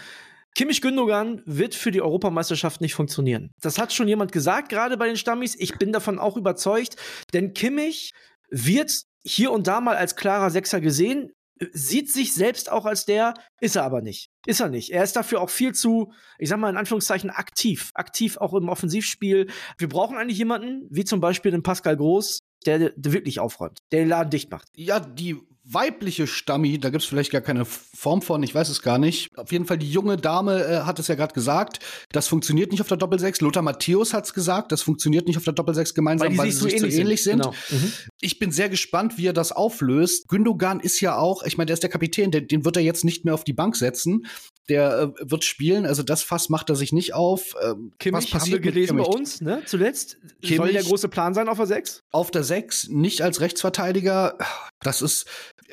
Kimmich 0.55 0.83
Gündogan 0.83 1.43
wird 1.47 1.75
für 1.75 1.91
die 1.91 2.03
Europameisterschaft 2.03 2.83
nicht 2.83 2.95
funktionieren. 2.95 3.51
Das 3.63 3.79
hat 3.79 3.95
schon 3.95 4.09
jemand 4.09 4.33
gesagt, 4.33 4.69
gerade 4.69 4.99
bei 4.99 5.07
den 5.07 5.17
Stammis. 5.17 5.57
Ich 5.59 5.79
bin 5.79 5.93
davon 5.93 6.19
auch 6.19 6.37
überzeugt, 6.37 6.97
denn 7.33 7.55
Kimmich 7.55 8.11
wird 8.51 8.93
hier 9.25 9.51
und 9.51 9.67
da 9.67 9.81
mal 9.81 9.97
als 9.97 10.17
klarer 10.17 10.51
Sechser 10.51 10.83
gesehen, 10.83 11.33
sieht 11.73 12.13
sich 12.13 12.35
selbst 12.35 12.71
auch 12.71 12.85
als 12.85 13.07
der, 13.07 13.33
ist 13.61 13.77
er 13.77 13.85
aber 13.85 14.03
nicht. 14.03 14.29
Ist 14.47 14.61
er 14.61 14.69
nicht. 14.69 14.91
Er 14.91 15.05
ist 15.05 15.15
dafür 15.15 15.41
auch 15.41 15.51
viel 15.51 15.73
zu, 15.73 16.13
ich 16.39 16.49
sag 16.49 16.59
mal 16.59 16.71
in 16.71 16.77
Anführungszeichen, 16.77 17.31
aktiv. 17.31 17.93
Aktiv 17.95 18.37
auch 18.39 18.55
im 18.55 18.69
Offensivspiel. 18.69 19.49
Wir 19.79 19.89
brauchen 19.89 20.17
eigentlich 20.17 20.39
jemanden, 20.39 20.87
wie 20.91 21.05
zum 21.05 21.21
Beispiel 21.21 21.53
den 21.53 21.63
Pascal 21.63 21.97
Groß, 21.97 22.41
der, 22.67 22.91
der 22.91 23.13
wirklich 23.13 23.39
aufräumt, 23.39 23.81
der 23.93 24.01
den 24.01 24.09
Laden 24.09 24.31
dicht 24.31 24.51
macht. 24.51 24.69
Ja, 24.75 24.99
die 25.01 25.41
weibliche 25.65 26.27
Stammi, 26.27 26.79
da 26.79 26.91
gibt's 26.91 27.07
vielleicht 27.07 27.31
gar 27.31 27.41
keine 27.41 27.65
Form 27.65 28.21
von, 28.21 28.43
ich 28.43 28.55
weiß 28.55 28.69
es 28.69 28.83
gar 28.83 28.99
nicht. 28.99 29.29
Auf 29.37 29.53
jeden 29.53 29.65
Fall, 29.65 29.79
die 29.79 29.91
junge 29.91 30.17
Dame 30.17 30.65
äh, 30.65 30.81
hat 30.81 30.99
es 30.99 31.09
ja 31.09 31.15
gerade 31.15 31.35
gesagt, 31.35 31.79
das 32.11 32.27
funktioniert 32.27 32.73
nicht 32.73 32.81
auf 32.81 32.89
der 32.89 32.97
Doppelsechs. 32.97 33.41
Lothar 33.41 33.63
Matthäus 33.63 34.13
hat's 34.13 34.35
gesagt, 34.35 34.73
das 34.73 34.83
funktioniert 34.83 35.27
nicht 35.27 35.37
auf 35.37 35.45
der 35.45 35.53
Doppelsechs 35.53 35.95
gemeinsam, 35.95 36.31
weil, 36.31 36.39
weil 36.39 36.51
sie 36.51 36.71
sich 36.71 36.81
so 36.81 36.87
ähnlich, 36.87 37.23
sind. 37.23 37.43
Genau. 37.43 37.55
Mhm. 37.71 37.93
Ich 38.21 38.39
bin 38.39 38.51
sehr 38.51 38.69
gespannt, 38.69 39.19
wie 39.19 39.27
er 39.27 39.33
das 39.33 39.53
auflöst. 39.53 40.29
Gündogan 40.29 40.81
ist 40.81 41.01
ja 41.01 41.17
auch, 41.17 41.45
ich 41.45 41.57
meine, 41.57 41.67
der 41.67 41.75
ist 41.75 41.83
der 41.83 41.91
Kapitän, 41.91 42.31
den, 42.31 42.49
den 42.49 42.65
wird 42.65 42.77
er 42.77 42.83
jetzt 42.83 43.05
nicht 43.05 43.25
mehr 43.25 43.35
auf 43.35 43.45
die 43.45 43.53
Bank 43.53 43.77
setzen. 43.77 44.27
Der 44.69 45.13
äh, 45.19 45.31
wird 45.31 45.45
spielen, 45.45 45.87
also 45.87 46.03
das 46.03 46.23
Fass 46.23 46.49
macht 46.49 46.71
er 46.71 46.77
sich 46.77 46.93
nicht 46.93 47.15
auf. 47.15 47.55
Ähm, 47.63 47.93
Kimmich, 47.99 48.25
was 48.25 48.31
passiert 48.31 48.59
haben 48.59 48.65
wir 48.65 48.73
gelesen 48.73 48.97
bei 48.97 49.05
uns, 49.05 49.41
ne? 49.41 49.63
Zuletzt 49.67 50.19
Kimmich, 50.41 50.57
soll 50.57 50.73
der 50.73 50.85
große 50.85 51.09
Plan 51.09 51.35
sein 51.35 51.49
auf 51.49 51.59
der 51.59 51.67
Sechs? 51.67 52.03
Auf 52.13 52.31
der 52.31 52.45
Sechs, 52.45 52.89
nicht 52.89 53.23
als 53.23 53.41
Rechtsverteidiger. 53.41 54.39
Das 54.83 55.03
ist, 55.03 55.27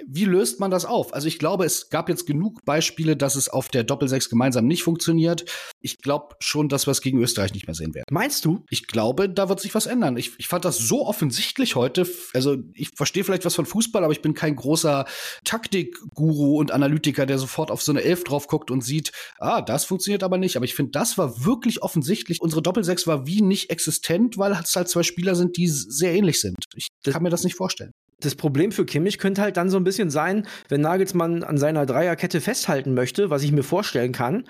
wie 0.07 0.25
löst 0.25 0.59
man 0.59 0.71
das 0.71 0.85
auf? 0.85 1.13
Also 1.13 1.27
ich 1.27 1.39
glaube, 1.39 1.65
es 1.65 1.89
gab 1.89 2.09
jetzt 2.09 2.25
genug 2.25 2.63
Beispiele, 2.65 3.17
dass 3.17 3.35
es 3.35 3.49
auf 3.49 3.69
der 3.69 3.83
Doppelsechs 3.83 4.29
gemeinsam 4.29 4.65
nicht 4.65 4.83
funktioniert. 4.83 5.45
Ich 5.81 5.97
glaube 5.97 6.35
schon, 6.39 6.69
dass 6.69 6.87
wir 6.87 6.91
es 6.91 7.01
gegen 7.01 7.21
Österreich 7.21 7.53
nicht 7.53 7.67
mehr 7.67 7.75
sehen 7.75 7.93
werden. 7.93 8.05
Meinst 8.11 8.45
du? 8.45 8.65
Ich 8.69 8.87
glaube, 8.87 9.29
da 9.29 9.49
wird 9.49 9.59
sich 9.59 9.75
was 9.75 9.85
ändern. 9.85 10.17
Ich, 10.17 10.31
ich 10.37 10.47
fand 10.47 10.65
das 10.65 10.77
so 10.77 11.05
offensichtlich 11.05 11.75
heute. 11.75 12.07
Also 12.33 12.57
ich 12.73 12.89
verstehe 12.95 13.23
vielleicht 13.23 13.45
was 13.45 13.55
von 13.55 13.65
Fußball, 13.65 14.03
aber 14.03 14.13
ich 14.13 14.21
bin 14.21 14.33
kein 14.33 14.55
großer 14.55 15.05
Taktikguru 15.43 16.57
und 16.57 16.71
Analytiker, 16.71 17.25
der 17.25 17.39
sofort 17.39 17.71
auf 17.71 17.81
so 17.81 17.91
eine 17.91 18.03
Elf 18.03 18.23
drauf 18.23 18.47
guckt 18.47 18.71
und 18.71 18.83
sieht, 18.83 19.11
ah, 19.39 19.61
das 19.61 19.85
funktioniert 19.85 20.23
aber 20.23 20.37
nicht. 20.37 20.55
Aber 20.55 20.65
ich 20.65 20.75
finde, 20.75 20.91
das 20.91 21.17
war 21.17 21.45
wirklich 21.45 21.81
offensichtlich. 21.81 22.41
Unsere 22.41 22.61
Doppelsechs 22.61 23.07
war 23.07 23.25
wie 23.25 23.41
nicht 23.41 23.69
existent, 23.69 24.37
weil 24.37 24.51
es 24.53 24.75
halt 24.75 24.87
zwei 24.87 25.03
Spieler 25.03 25.35
sind, 25.35 25.57
die 25.57 25.67
sehr 25.67 26.13
ähnlich 26.13 26.39
sind. 26.39 26.55
Ich 26.75 26.89
kann 27.03 27.23
mir 27.23 27.29
das 27.29 27.43
nicht 27.43 27.55
vorstellen 27.55 27.91
das 28.21 28.35
Problem 28.35 28.71
für 28.71 28.85
Kimmich 28.85 29.17
könnte 29.17 29.41
halt 29.41 29.57
dann 29.57 29.69
so 29.69 29.77
ein 29.77 29.83
bisschen 29.83 30.09
sein, 30.09 30.47
wenn 30.67 30.81
Nagelsmann 30.81 31.43
an 31.43 31.57
seiner 31.57 31.85
Dreierkette 31.85 32.41
festhalten 32.41 32.93
möchte, 32.93 33.29
was 33.29 33.43
ich 33.43 33.51
mir 33.51 33.63
vorstellen 33.63 34.11
kann, 34.11 34.47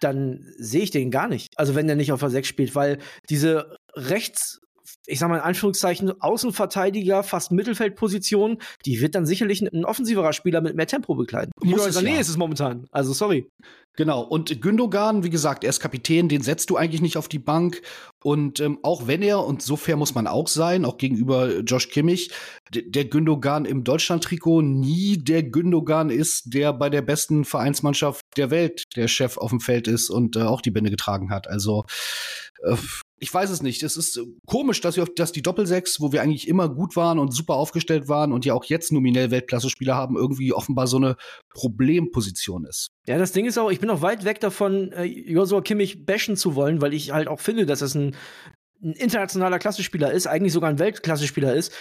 dann 0.00 0.44
sehe 0.58 0.82
ich 0.82 0.90
den 0.90 1.10
gar 1.10 1.28
nicht. 1.28 1.52
Also 1.56 1.74
wenn 1.74 1.88
er 1.88 1.94
nicht 1.94 2.12
auf 2.12 2.20
der 2.20 2.30
6 2.30 2.48
spielt, 2.48 2.74
weil 2.74 2.98
diese 3.28 3.76
rechts 3.94 4.60
ich 5.06 5.18
sag 5.18 5.28
mal 5.28 5.36
in 5.36 5.42
Anführungszeichen, 5.42 6.20
Außenverteidiger, 6.20 7.22
fast 7.22 7.52
Mittelfeldposition, 7.52 8.58
die 8.86 9.00
wird 9.00 9.14
dann 9.14 9.26
sicherlich 9.26 9.62
ein 9.62 9.84
offensiverer 9.84 10.32
Spieler 10.32 10.60
mit 10.60 10.76
mehr 10.76 10.86
Tempo 10.86 11.14
bekleiden. 11.14 11.52
Muss 11.62 11.86
es 11.86 11.98
Sané 11.98 12.14
ja. 12.14 12.20
ist 12.20 12.28
es 12.28 12.36
momentan. 12.36 12.86
Also 12.90 13.12
sorry. 13.12 13.50
Genau, 13.94 14.22
und 14.22 14.62
Gündogan, 14.62 15.22
wie 15.22 15.28
gesagt, 15.28 15.64
er 15.64 15.70
ist 15.70 15.80
Kapitän, 15.80 16.30
den 16.30 16.40
setzt 16.40 16.70
du 16.70 16.76
eigentlich 16.76 17.02
nicht 17.02 17.18
auf 17.18 17.28
die 17.28 17.38
Bank. 17.38 17.82
Und 18.24 18.58
ähm, 18.58 18.78
auch 18.82 19.06
wenn 19.06 19.20
er, 19.20 19.44
und 19.44 19.60
so 19.60 19.76
fair 19.76 19.96
muss 19.96 20.14
man 20.14 20.26
auch 20.26 20.48
sein, 20.48 20.86
auch 20.86 20.96
gegenüber 20.96 21.58
Josh 21.58 21.90
Kimmich, 21.90 22.30
der 22.72 23.04
Gündogan 23.04 23.66
im 23.66 23.84
Deutschland-Trikot 23.84 24.62
nie 24.62 25.18
der 25.18 25.42
Gündogan 25.42 26.08
ist, 26.08 26.54
der 26.54 26.72
bei 26.72 26.88
der 26.88 27.02
besten 27.02 27.44
Vereinsmannschaft 27.44 28.24
der 28.38 28.50
Welt 28.50 28.84
der 28.96 29.08
Chef 29.08 29.36
auf 29.36 29.50
dem 29.50 29.60
Feld 29.60 29.88
ist 29.88 30.08
und 30.08 30.36
äh, 30.36 30.42
auch 30.42 30.62
die 30.62 30.70
Bände 30.70 30.90
getragen 30.90 31.30
hat. 31.30 31.46
Also 31.46 31.84
äh, 32.62 32.76
ich 33.22 33.32
weiß 33.32 33.50
es 33.50 33.62
nicht. 33.62 33.84
Es 33.84 33.96
ist 33.96 34.16
äh, 34.16 34.22
komisch, 34.46 34.80
dass, 34.80 34.96
wir, 34.96 35.04
dass 35.04 35.30
die 35.30 35.42
Doppelsechs, 35.42 36.00
wo 36.00 36.10
wir 36.10 36.22
eigentlich 36.22 36.48
immer 36.48 36.68
gut 36.68 36.96
waren 36.96 37.20
und 37.20 37.32
super 37.32 37.54
aufgestellt 37.54 38.08
waren 38.08 38.32
und 38.32 38.44
ja 38.44 38.52
auch 38.52 38.64
jetzt 38.64 38.90
nominell 38.90 39.30
Weltklasse-Spieler 39.30 39.94
haben, 39.94 40.16
irgendwie 40.16 40.52
offenbar 40.52 40.88
so 40.88 40.96
eine 40.96 41.16
Problemposition 41.54 42.64
ist. 42.64 42.88
Ja, 43.06 43.18
das 43.18 43.30
Ding 43.30 43.46
ist 43.46 43.58
auch, 43.58 43.70
ich 43.70 43.78
bin 43.78 43.90
auch 43.90 44.02
weit 44.02 44.24
weg 44.24 44.40
davon, 44.40 44.90
äh, 44.90 45.04
Joshua 45.04 45.62
Kimmich 45.62 46.04
bashen 46.04 46.36
zu 46.36 46.56
wollen, 46.56 46.82
weil 46.82 46.92
ich 46.92 47.12
halt 47.12 47.28
auch 47.28 47.38
finde, 47.38 47.64
dass 47.64 47.80
es 47.80 47.94
ein, 47.94 48.16
ein 48.82 48.92
internationaler 48.94 49.60
Klassespieler 49.60 50.10
ist, 50.10 50.26
eigentlich 50.26 50.52
sogar 50.52 50.70
ein 50.70 50.80
Weltklassespieler 50.80 51.54
ist. 51.54 51.72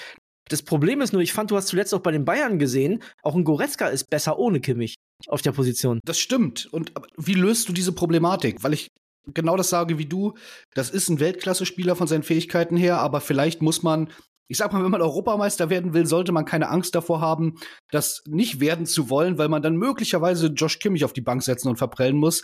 Das 0.48 0.62
Problem 0.62 1.02
ist 1.02 1.12
nur, 1.12 1.24
ich 1.24 1.34
fand, 1.34 1.50
du 1.50 1.56
hast 1.56 1.68
zuletzt 1.68 1.94
auch 1.96 2.02
bei 2.02 2.12
den 2.12 2.24
Bayern 2.26 2.60
gesehen, 2.60 3.02
auch 3.24 3.34
ein 3.34 3.44
Goretzka 3.44 3.88
ist 3.88 4.12
besser 4.12 4.38
ohne 4.38 4.60
Kimmich 4.60 4.94
auf 5.28 5.42
der 5.42 5.54
Position. 5.54 6.02
Das 6.06 6.20
stimmt. 6.20 6.68
Und 6.72 6.94
wie 7.18 7.34
löst 7.34 7.68
du 7.68 7.74
diese 7.74 7.94
Problematik? 7.94 8.64
Weil 8.64 8.74
ich 8.74 8.90
genau 9.28 9.58
das 9.58 9.70
sage 9.70 9.98
wie 9.98 10.06
du. 10.06 10.36
Das 10.74 10.90
ist 10.90 11.10
ein 11.10 11.20
Weltklasse-Spieler 11.20 11.96
von 11.96 12.08
seinen 12.08 12.24
Fähigkeiten 12.24 12.78
her, 12.78 13.00
aber 13.00 13.22
vielleicht 13.22 13.62
muss 13.62 13.84
man, 13.84 14.10
ich 14.48 14.58
sag 14.58 14.74
mal, 14.74 14.84
wenn 14.84 14.92
man 14.92 15.02
Europameister 15.02 15.70
werden 15.70 15.94
will, 15.94 16.06
sollte 16.06 16.32
man 16.32 16.46
keine 16.46 16.70
Angst 16.70 16.96
davor 16.96 17.22
haben, 17.22 17.56
das 17.92 18.24
nicht 18.28 18.60
werden 18.60 18.86
zu 18.86 19.10
wollen, 19.10 19.38
weil 19.38 19.50
man 19.50 19.62
dann 19.62 19.76
möglicherweise 19.76 20.48
Josh 20.48 20.80
Kimmich 20.80 21.06
auf 21.06 21.14
die 21.14 21.22
Bank 21.22 21.44
setzen 21.44 21.70
und 21.70 21.78
verprellen 21.78 22.18
muss. 22.18 22.44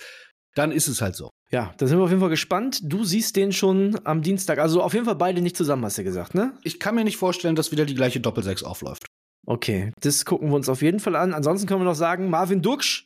Dann 0.55 0.71
ist 0.71 0.87
es 0.87 1.01
halt 1.01 1.15
so. 1.15 1.29
Ja, 1.51 1.73
da 1.77 1.85
sind 1.85 1.99
wir 1.99 2.03
auf 2.03 2.09
jeden 2.09 2.19
Fall 2.19 2.31
gespannt. 2.31 2.79
Du 2.83 3.03
siehst 3.03 3.35
den 3.35 3.51
schon 3.51 3.99
am 4.05 4.23
Dienstag. 4.23 4.57
Also 4.57 4.81
auf 4.81 4.93
jeden 4.93 5.05
Fall 5.05 5.15
beide 5.15 5.41
nicht 5.41 5.55
zusammen, 5.55 5.85
hast 5.85 5.99
du 5.99 6.03
gesagt, 6.03 6.33
ne? 6.33 6.57
Ich 6.63 6.79
kann 6.79 6.95
mir 6.95 7.03
nicht 7.03 7.17
vorstellen, 7.17 7.55
dass 7.55 7.71
wieder 7.71 7.85
die 7.85 7.93
gleiche 7.93 8.19
Doppelsechs 8.19 8.63
aufläuft. 8.63 9.05
Okay, 9.45 9.93
das 10.01 10.25
gucken 10.25 10.49
wir 10.49 10.55
uns 10.55 10.67
auf 10.67 10.81
jeden 10.81 10.99
Fall 10.99 11.15
an. 11.15 11.33
Ansonsten 11.33 11.67
können 11.67 11.79
wir 11.79 11.85
noch 11.85 11.95
sagen, 11.95 12.29
Marvin 12.29 12.61
Duksch, 12.61 13.05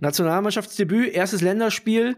Nationalmannschaftsdebüt, 0.00 1.12
erstes 1.12 1.42
Länderspiel. 1.42 2.16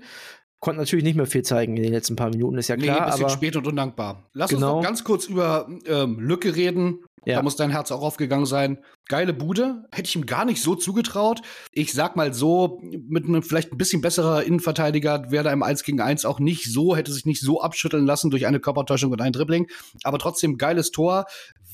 Konnte 0.60 0.80
natürlich 0.80 1.04
nicht 1.04 1.16
mehr 1.16 1.26
viel 1.26 1.42
zeigen 1.42 1.76
in 1.76 1.84
den 1.84 1.92
letzten 1.92 2.16
paar 2.16 2.30
Minuten, 2.30 2.58
ist 2.58 2.68
ja 2.68 2.76
klar. 2.76 2.94
nee, 2.96 3.00
ein 3.00 3.06
bisschen 3.10 3.24
aber 3.26 3.32
spät 3.32 3.54
und 3.56 3.66
undankbar. 3.66 4.28
Lass 4.32 4.50
Genau. 4.50 4.76
uns 4.76 4.76
noch 4.76 4.82
ganz 4.82 5.04
kurz 5.04 5.26
über 5.26 5.68
ähm, 5.86 6.18
Lücke 6.18 6.56
reden. 6.56 7.04
Ja. 7.24 7.36
Da 7.36 7.42
muss 7.42 7.56
dein 7.56 7.70
Herz 7.70 7.92
auch 7.92 8.00
aufgegangen 8.00 8.46
sein. 8.46 8.78
Geile 9.06 9.34
Bude. 9.34 9.84
Hätte 9.92 10.08
ich 10.08 10.16
ihm 10.16 10.24
gar 10.24 10.44
nicht 10.44 10.62
so 10.62 10.74
zugetraut. 10.74 11.42
Ich 11.72 11.92
sag 11.92 12.16
mal 12.16 12.32
so, 12.32 12.80
mit 12.82 13.24
einem 13.26 13.42
vielleicht 13.42 13.70
ein 13.72 13.76
bisschen 13.78 14.00
besserer 14.00 14.44
Innenverteidiger 14.44 15.30
wäre 15.30 15.48
er 15.48 15.52
im 15.52 15.62
1 15.62 15.82
gegen 15.84 16.00
1 16.00 16.24
auch 16.24 16.40
nicht 16.40 16.72
so, 16.72 16.96
hätte 16.96 17.12
sich 17.12 17.26
nicht 17.26 17.40
so 17.40 17.60
abschütteln 17.60 18.06
lassen 18.06 18.30
durch 18.30 18.46
eine 18.46 18.60
Körpertäuschung 18.60 19.12
und 19.12 19.20
ein 19.20 19.32
Dribbling. 19.32 19.66
Aber 20.04 20.18
trotzdem 20.18 20.56
geiles 20.58 20.90
Tor. 20.90 21.26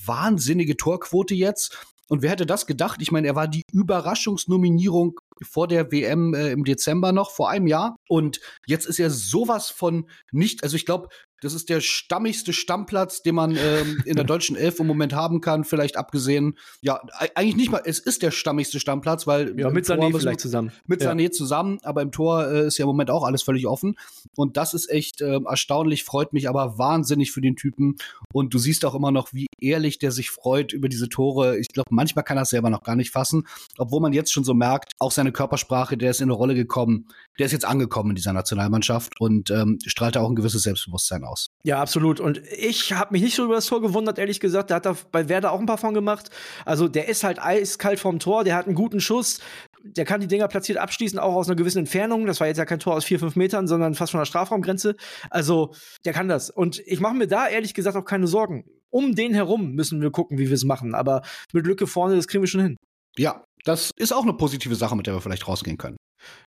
Wahnsinnige 0.05 0.77
Torquote 0.77 1.35
jetzt. 1.35 1.79
Und 2.09 2.21
wer 2.23 2.31
hätte 2.33 2.47
das 2.47 2.67
gedacht? 2.67 3.01
Ich 3.01 3.13
meine, 3.13 3.27
er 3.29 3.37
war 3.37 3.49
die 3.49 3.63
Überraschungsnominierung 3.73 5.21
vor 5.43 5.69
der 5.69 5.91
WM 5.91 6.35
äh, 6.35 6.53
im 6.53 6.65
Dezember 6.65 7.13
noch, 7.13 7.31
vor 7.31 7.51
einem 7.51 7.67
Jahr. 7.67 7.97
Und 8.09 8.41
jetzt 8.67 8.87
ist 8.87 8.99
er 8.99 9.11
sowas 9.11 9.71
von 9.71 10.09
nicht, 10.31 10.63
also 10.63 10.77
ich 10.77 10.87
glaube, 10.87 11.09
das 11.45 11.53
ist 11.53 11.69
der 11.69 11.81
stammigste 11.81 12.55
Stammplatz, 12.55 13.23
den 13.23 13.35
man 13.35 13.55
ähm, 13.55 14.03
in 14.07 14.17
der 14.17 14.25
deutschen 14.25 14.57
Elf 14.57 14.81
im 14.81 14.87
Moment 14.87 15.13
haben 15.13 15.43
kann. 15.43 15.65
Vielleicht 15.65 15.99
abgesehen, 15.99 16.57
ja, 16.81 17.03
eigentlich 17.35 17.57
nicht 17.57 17.71
mal, 17.71 17.83
es 17.85 17.99
ist 17.99 18.23
der 18.23 18.31
stammigste 18.31 18.81
Stammplatz, 18.81 19.27
weil 19.27 19.59
ja, 19.59 19.69
im 19.69 19.75
mit 19.75 19.85
Sané 19.85 20.17
vielleicht 20.19 20.41
zusammen. 20.41 20.73
mit 20.87 21.03
ja. 21.03 21.13
Sané 21.13 21.31
zusammen, 21.31 21.81
aber 21.83 22.01
im 22.01 22.13
Tor 22.13 22.51
äh, 22.51 22.67
ist 22.67 22.79
ja 22.79 22.85
im 22.85 22.89
Moment 22.89 23.11
auch 23.11 23.25
alles 23.25 23.43
völlig 23.43 23.67
offen. 23.67 23.97
Und 24.37 24.57
das 24.57 24.73
ist 24.73 24.91
echt 24.91 25.21
äh, 25.21 25.39
erstaunlich, 25.45 26.05
freut 26.05 26.33
mich 26.33 26.49
aber 26.49 26.79
wahnsinnig 26.79 27.31
für 27.31 27.43
den 27.43 27.57
Typen. 27.57 27.97
Und 28.33 28.55
du 28.55 28.59
siehst 28.59 28.87
auch 28.87 28.95
immer 28.95 29.11
noch, 29.11 29.35
wie 29.35 29.47
ehrlich 29.61 29.99
der 29.99 30.13
sich 30.13 30.31
freut 30.31 30.73
über 30.73 30.89
diese 30.89 31.11
Tore. 31.11 31.59
Ich 31.59 31.69
glaube, 31.69 31.89
manchmal 31.91 32.25
kann 32.25 32.39
er 32.39 32.45
es 32.45 32.51
selber 32.51 32.71
noch 32.71 32.83
gar 32.83 32.97
nicht 32.97 33.11
fassen, 33.11 33.47
obwohl 33.77 34.01
man 34.01 34.15
jetzt 34.15 34.33
schon 34.33 34.45
so 34.45 34.55
merkt, 34.55 34.93
auch 34.99 35.11
seine 35.11 35.31
Körpersprache, 35.31 35.99
der 35.99 36.11
ist 36.11 36.21
in 36.23 36.25
eine 36.25 36.33
Rolle 36.33 36.55
gekommen, 36.55 37.09
der 37.39 37.47
ist 37.47 37.53
jetzt 37.53 37.67
angekommen 37.67 38.11
in 38.11 38.17
dieser 38.17 38.33
Nationalmannschaft 38.33 39.21
und 39.21 39.51
ähm, 39.51 39.79
strahlt 39.87 40.17
da 40.17 40.21
auch 40.21 40.31
ein 40.31 40.37
gewisses 40.37 40.63
Selbstbewusstsein 40.63 41.25
aus. 41.25 41.34
Ja, 41.63 41.81
absolut. 41.81 42.21
Und 42.21 42.41
ich 42.51 42.93
habe 42.93 43.13
mich 43.13 43.23
nicht 43.23 43.35
so 43.35 43.45
über 43.45 43.55
das 43.55 43.67
Tor 43.67 43.81
gewundert, 43.81 44.19
ehrlich 44.19 44.41
gesagt. 44.41 44.71
Der 44.71 44.77
hat 44.77 44.87
da 44.87 44.97
bei 45.13 45.29
Werder 45.29 45.53
auch 45.53 45.61
ein 45.61 45.67
paar 45.67 45.79
von 45.79 45.95
gemacht. 45.95 46.31
Also 46.65 46.89
der 46.89 47.09
ist 47.09 47.25
halt 47.25 47.39
eiskalt 47.41 48.01
vom 48.01 48.19
Tor, 48.19 48.45
der 48.45 48.57
hat 48.57 48.67
einen 48.67 48.75
guten 48.75 49.01
Schuss. 49.01 49.41
Der 49.83 50.05
kann 50.05 50.21
die 50.21 50.27
Dinger 50.27 50.49
platziert 50.49 50.79
abschließen, 50.79 51.19
auch 51.19 51.35
aus 51.35 51.49
einer 51.49 51.57
gewissen 51.57 51.79
Entfernung. 51.81 52.27
Das 52.27 52.41
war 52.41 52.47
jetzt 52.47 52.59
ja 52.59 52.65
kein 52.65 52.79
Tor 52.79 52.95
aus 52.95 53.05
vier, 53.05 53.19
fünf 53.19 53.37
Metern, 53.37 53.67
sondern 53.67 53.95
fast 53.95 54.13
von 54.13 54.21
der 54.21 54.27
Strafraumgrenze. 54.27 54.97
Also, 55.31 55.75
der 56.05 56.13
kann 56.15 56.29
das. 56.29 56.49
Und 56.51 56.81
ich 56.87 57.01
mache 57.01 57.15
mir 57.15 57.27
da 57.27 57.49
ehrlich 57.49 57.75
gesagt 57.75 57.97
auch 57.97 58.05
keine 58.05 58.27
Sorgen. 58.27 58.65
Um 58.91 59.15
den 59.15 59.35
herum 59.35 59.73
müssen 59.73 60.01
wir 60.01 60.11
gucken, 60.11 60.39
wie 60.39 60.49
wir 60.49 60.55
es 60.55 60.65
machen. 60.65 60.95
Aber 60.95 61.23
mit 61.53 61.67
Lücke 61.67 61.87
vorne, 61.87 62.17
das 62.17 62.29
kriegen 62.29 62.43
wir 62.43 62.49
schon 62.49 62.63
hin. 62.63 62.77
Ja, 63.17 63.45
das 63.65 63.91
ist 63.97 64.13
auch 64.13 64.23
eine 64.23 64.35
positive 64.35 64.75
Sache, 64.75 64.97
mit 64.97 65.07
der 65.07 65.15
wir 65.15 65.21
vielleicht 65.21 65.49
rausgehen 65.49 65.77
können. 65.77 65.97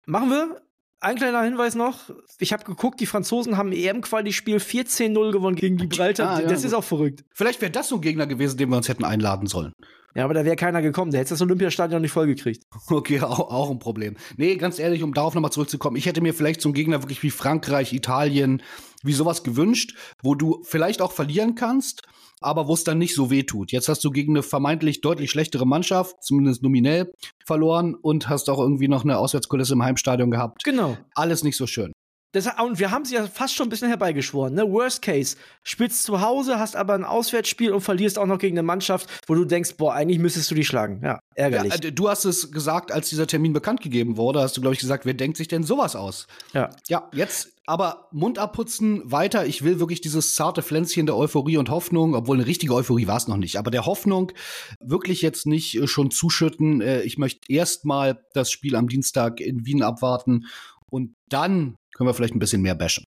Machen 0.07 0.31
wir. 0.31 0.61
Ein 1.03 1.17
kleiner 1.17 1.43
Hinweis 1.43 1.75
noch. 1.75 2.11
Ich 2.39 2.53
habe 2.53 2.65
geguckt, 2.65 3.01
die 3.01 3.07
Franzosen 3.07 3.57
haben 3.57 3.73
EM-Quali-Spiel 3.73 4.59
14-0 4.59 5.33
gewonnen 5.33 5.57
gegen 5.57 5.79
Gibraltar. 5.79 6.31
Ah, 6.31 6.41
ja, 6.41 6.47
das 6.47 6.63
ist 6.63 6.75
auch 6.75 6.85
verrückt. 6.85 7.25
Vielleicht 7.33 7.63
wäre 7.63 7.73
das 7.73 7.89
so 7.89 7.97
ein 7.97 8.01
Gegner 8.03 8.27
gewesen, 8.27 8.59
den 8.59 8.69
wir 8.69 8.77
uns 8.77 8.89
hätten 8.89 9.05
einladen 9.05 9.47
sollen. 9.47 9.73
Ja, 10.15 10.25
aber 10.25 10.35
da 10.35 10.45
wäre 10.45 10.57
keiner 10.57 10.83
gekommen. 10.83 11.13
Der 11.13 11.21
hätte 11.21 11.31
das 11.31 11.43
Olympiastadion 11.43 12.03
nicht 12.03 12.13
vollgekriegt. 12.13 12.65
Okay, 12.91 13.21
auch, 13.21 13.39
auch 13.39 13.71
ein 13.71 13.79
Problem. 13.79 14.17
Nee, 14.37 14.57
ganz 14.57 14.79
ehrlich, 14.79 15.03
um 15.03 15.15
darauf 15.15 15.35
nochmal 15.35 15.53
zurückzukommen, 15.53 15.97
ich 15.97 16.07
hätte 16.07 16.21
mir 16.21 16.35
vielleicht 16.35 16.61
so 16.61 16.69
einen 16.69 16.75
Gegner 16.75 17.03
wirklich 17.03 17.23
wie 17.23 17.31
Frankreich, 17.31 17.93
Italien, 17.93 18.63
wie 19.03 19.13
sowas 19.13 19.43
gewünscht, 19.45 19.97
wo 20.23 20.35
du 20.35 20.63
vielleicht 20.65 21.01
auch 21.01 21.13
verlieren 21.13 21.55
kannst, 21.55 22.03
aber 22.41 22.67
wo 22.67 22.75
es 22.75 22.85
dann 22.85 22.99
nicht 22.99 23.15
so 23.15 23.31
weh 23.31 23.45
tut. 23.45 23.71
Jetzt 23.71 23.89
hast 23.89 24.03
du 24.03 24.11
gegen 24.11 24.33
eine 24.33 24.43
vermeintlich 24.43 25.03
deutlich 25.03 25.31
schlechtere 25.31 25.67
Mannschaft, 25.67 26.23
zumindest 26.23 26.63
nominell, 26.63 27.13
verloren 27.47 27.95
und 27.95 28.29
hast 28.29 28.51
auch 28.51 28.59
irgendwie 28.59 28.89
noch 28.89 29.05
eine 29.05 29.19
Auswärtskulisse 29.19 29.75
im 29.75 29.85
Heimstadion 29.85 30.31
gehabt. 30.31 30.65
Genau. 30.65 30.97
Alles 31.15 31.45
nicht 31.45 31.57
so 31.57 31.67
schön. 31.67 31.93
Das, 32.33 32.49
und 32.63 32.79
wir 32.79 32.91
haben 32.91 33.05
sie 33.05 33.17
ja 33.17 33.27
fast 33.27 33.55
schon 33.55 33.67
ein 33.67 33.71
bisschen 33.71 33.89
herbeigeschworen. 33.89 34.55
Ne? 34.55 34.63
Worst 34.71 35.03
case, 35.03 35.37
spielst 35.65 36.05
zu 36.05 36.21
Hause, 36.21 36.59
hast 36.59 36.77
aber 36.77 36.95
ein 36.95 37.05
Auswärtsspiel 37.05 37.73
und 37.73 37.81
verlierst 37.81 38.19
auch 38.19 38.27
noch 38.27 38.39
gegen 38.39 38.57
eine 38.57 38.63
Mannschaft, 38.63 39.09
wo 39.27 39.35
du 39.35 39.45
denkst, 39.45 39.75
boah, 39.77 39.95
eigentlich 39.95 40.21
müsstest 40.21 40.51
du 40.51 40.55
die 40.55 40.65
schlagen. 40.65 41.01
Ja, 41.03 41.19
ärgerlich. 41.35 41.75
Ja, 41.75 41.89
äh, 41.89 41.93
du 41.93 42.09
hast 42.09 42.25
es 42.25 42.53
gesagt, 42.53 42.93
als 42.93 43.09
dieser 43.09 43.27
Termin 43.27 43.53
bekannt 43.53 43.81
gegeben 43.81 44.17
wurde, 44.17 44.41
hast 44.41 44.57
du, 44.57 44.61
glaube 44.61 44.75
ich, 44.75 44.81
gesagt, 44.81 45.07
wer 45.07 45.15
denkt 45.15 45.37
sich 45.37 45.49
denn 45.49 45.65
sowas 45.65 45.97
aus? 45.97 46.29
Ja. 46.53 46.71
Ja, 46.89 47.09
jetzt 47.13 47.53
aber 47.67 48.09
Mund 48.11 48.39
abputzen, 48.39 49.03
weiter. 49.05 49.47
Ich 49.47 49.63
will 49.63 49.79
wirklich 49.79 50.01
dieses 50.01 50.35
zarte 50.35 50.61
Pflänzchen 50.63 51.07
der 51.07 51.17
Euphorie 51.17 51.57
und 51.57 51.71
Hoffnung, 51.71 52.17
obwohl 52.17 52.37
eine 52.37 52.47
richtige 52.47 52.75
Euphorie 52.75 53.07
war 53.07 53.17
es 53.17 53.29
noch 53.29 53.37
nicht, 53.37 53.57
aber 53.57 53.71
der 53.71 53.87
Hoffnung 53.87 54.33
wirklich 54.81 55.23
jetzt 55.23 55.47
nicht 55.47 55.77
äh, 55.77 55.87
schon 55.87 56.11
zuschütten. 56.11 56.81
Äh, 56.81 57.03
ich 57.03 57.19
möchte 57.19 57.53
erstmal 57.53 58.25
das 58.35 58.51
Spiel 58.51 58.77
am 58.77 58.89
Dienstag 58.89 59.41
in 59.41 59.67
Wien 59.67 59.83
abwarten 59.83 60.47
und 60.91 61.15
dann 61.29 61.77
können 61.95 62.09
wir 62.09 62.15
vielleicht 62.15 62.35
ein 62.35 62.39
bisschen 62.39 62.63
mehr 62.63 62.75
bashen. 62.75 63.05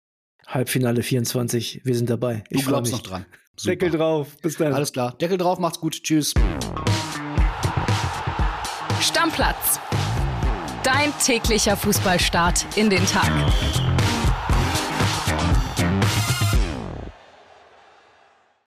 Halbfinale 0.48 1.04
24, 1.04 1.82
wir 1.84 1.96
sind 1.96 2.10
dabei. 2.10 2.44
Du 2.50 2.60
Ich 2.60 2.66
glaubst 2.66 2.92
mich. 2.92 3.02
noch 3.02 3.08
dran. 3.08 3.26
Deckel 3.66 3.92
drauf. 3.92 4.36
Bis 4.42 4.58
dann. 4.58 4.74
Alles 4.74 4.92
klar. 4.92 5.16
Deckel 5.20 5.38
drauf, 5.38 5.60
macht's 5.60 5.80
gut. 5.80 6.02
Tschüss. 6.04 6.34
Stammplatz. 9.00 9.80
Dein 10.84 11.14
täglicher 11.24 11.78
Fußballstart 11.78 12.66
in 12.78 12.90
den 12.90 13.06
Tag. 13.06 13.32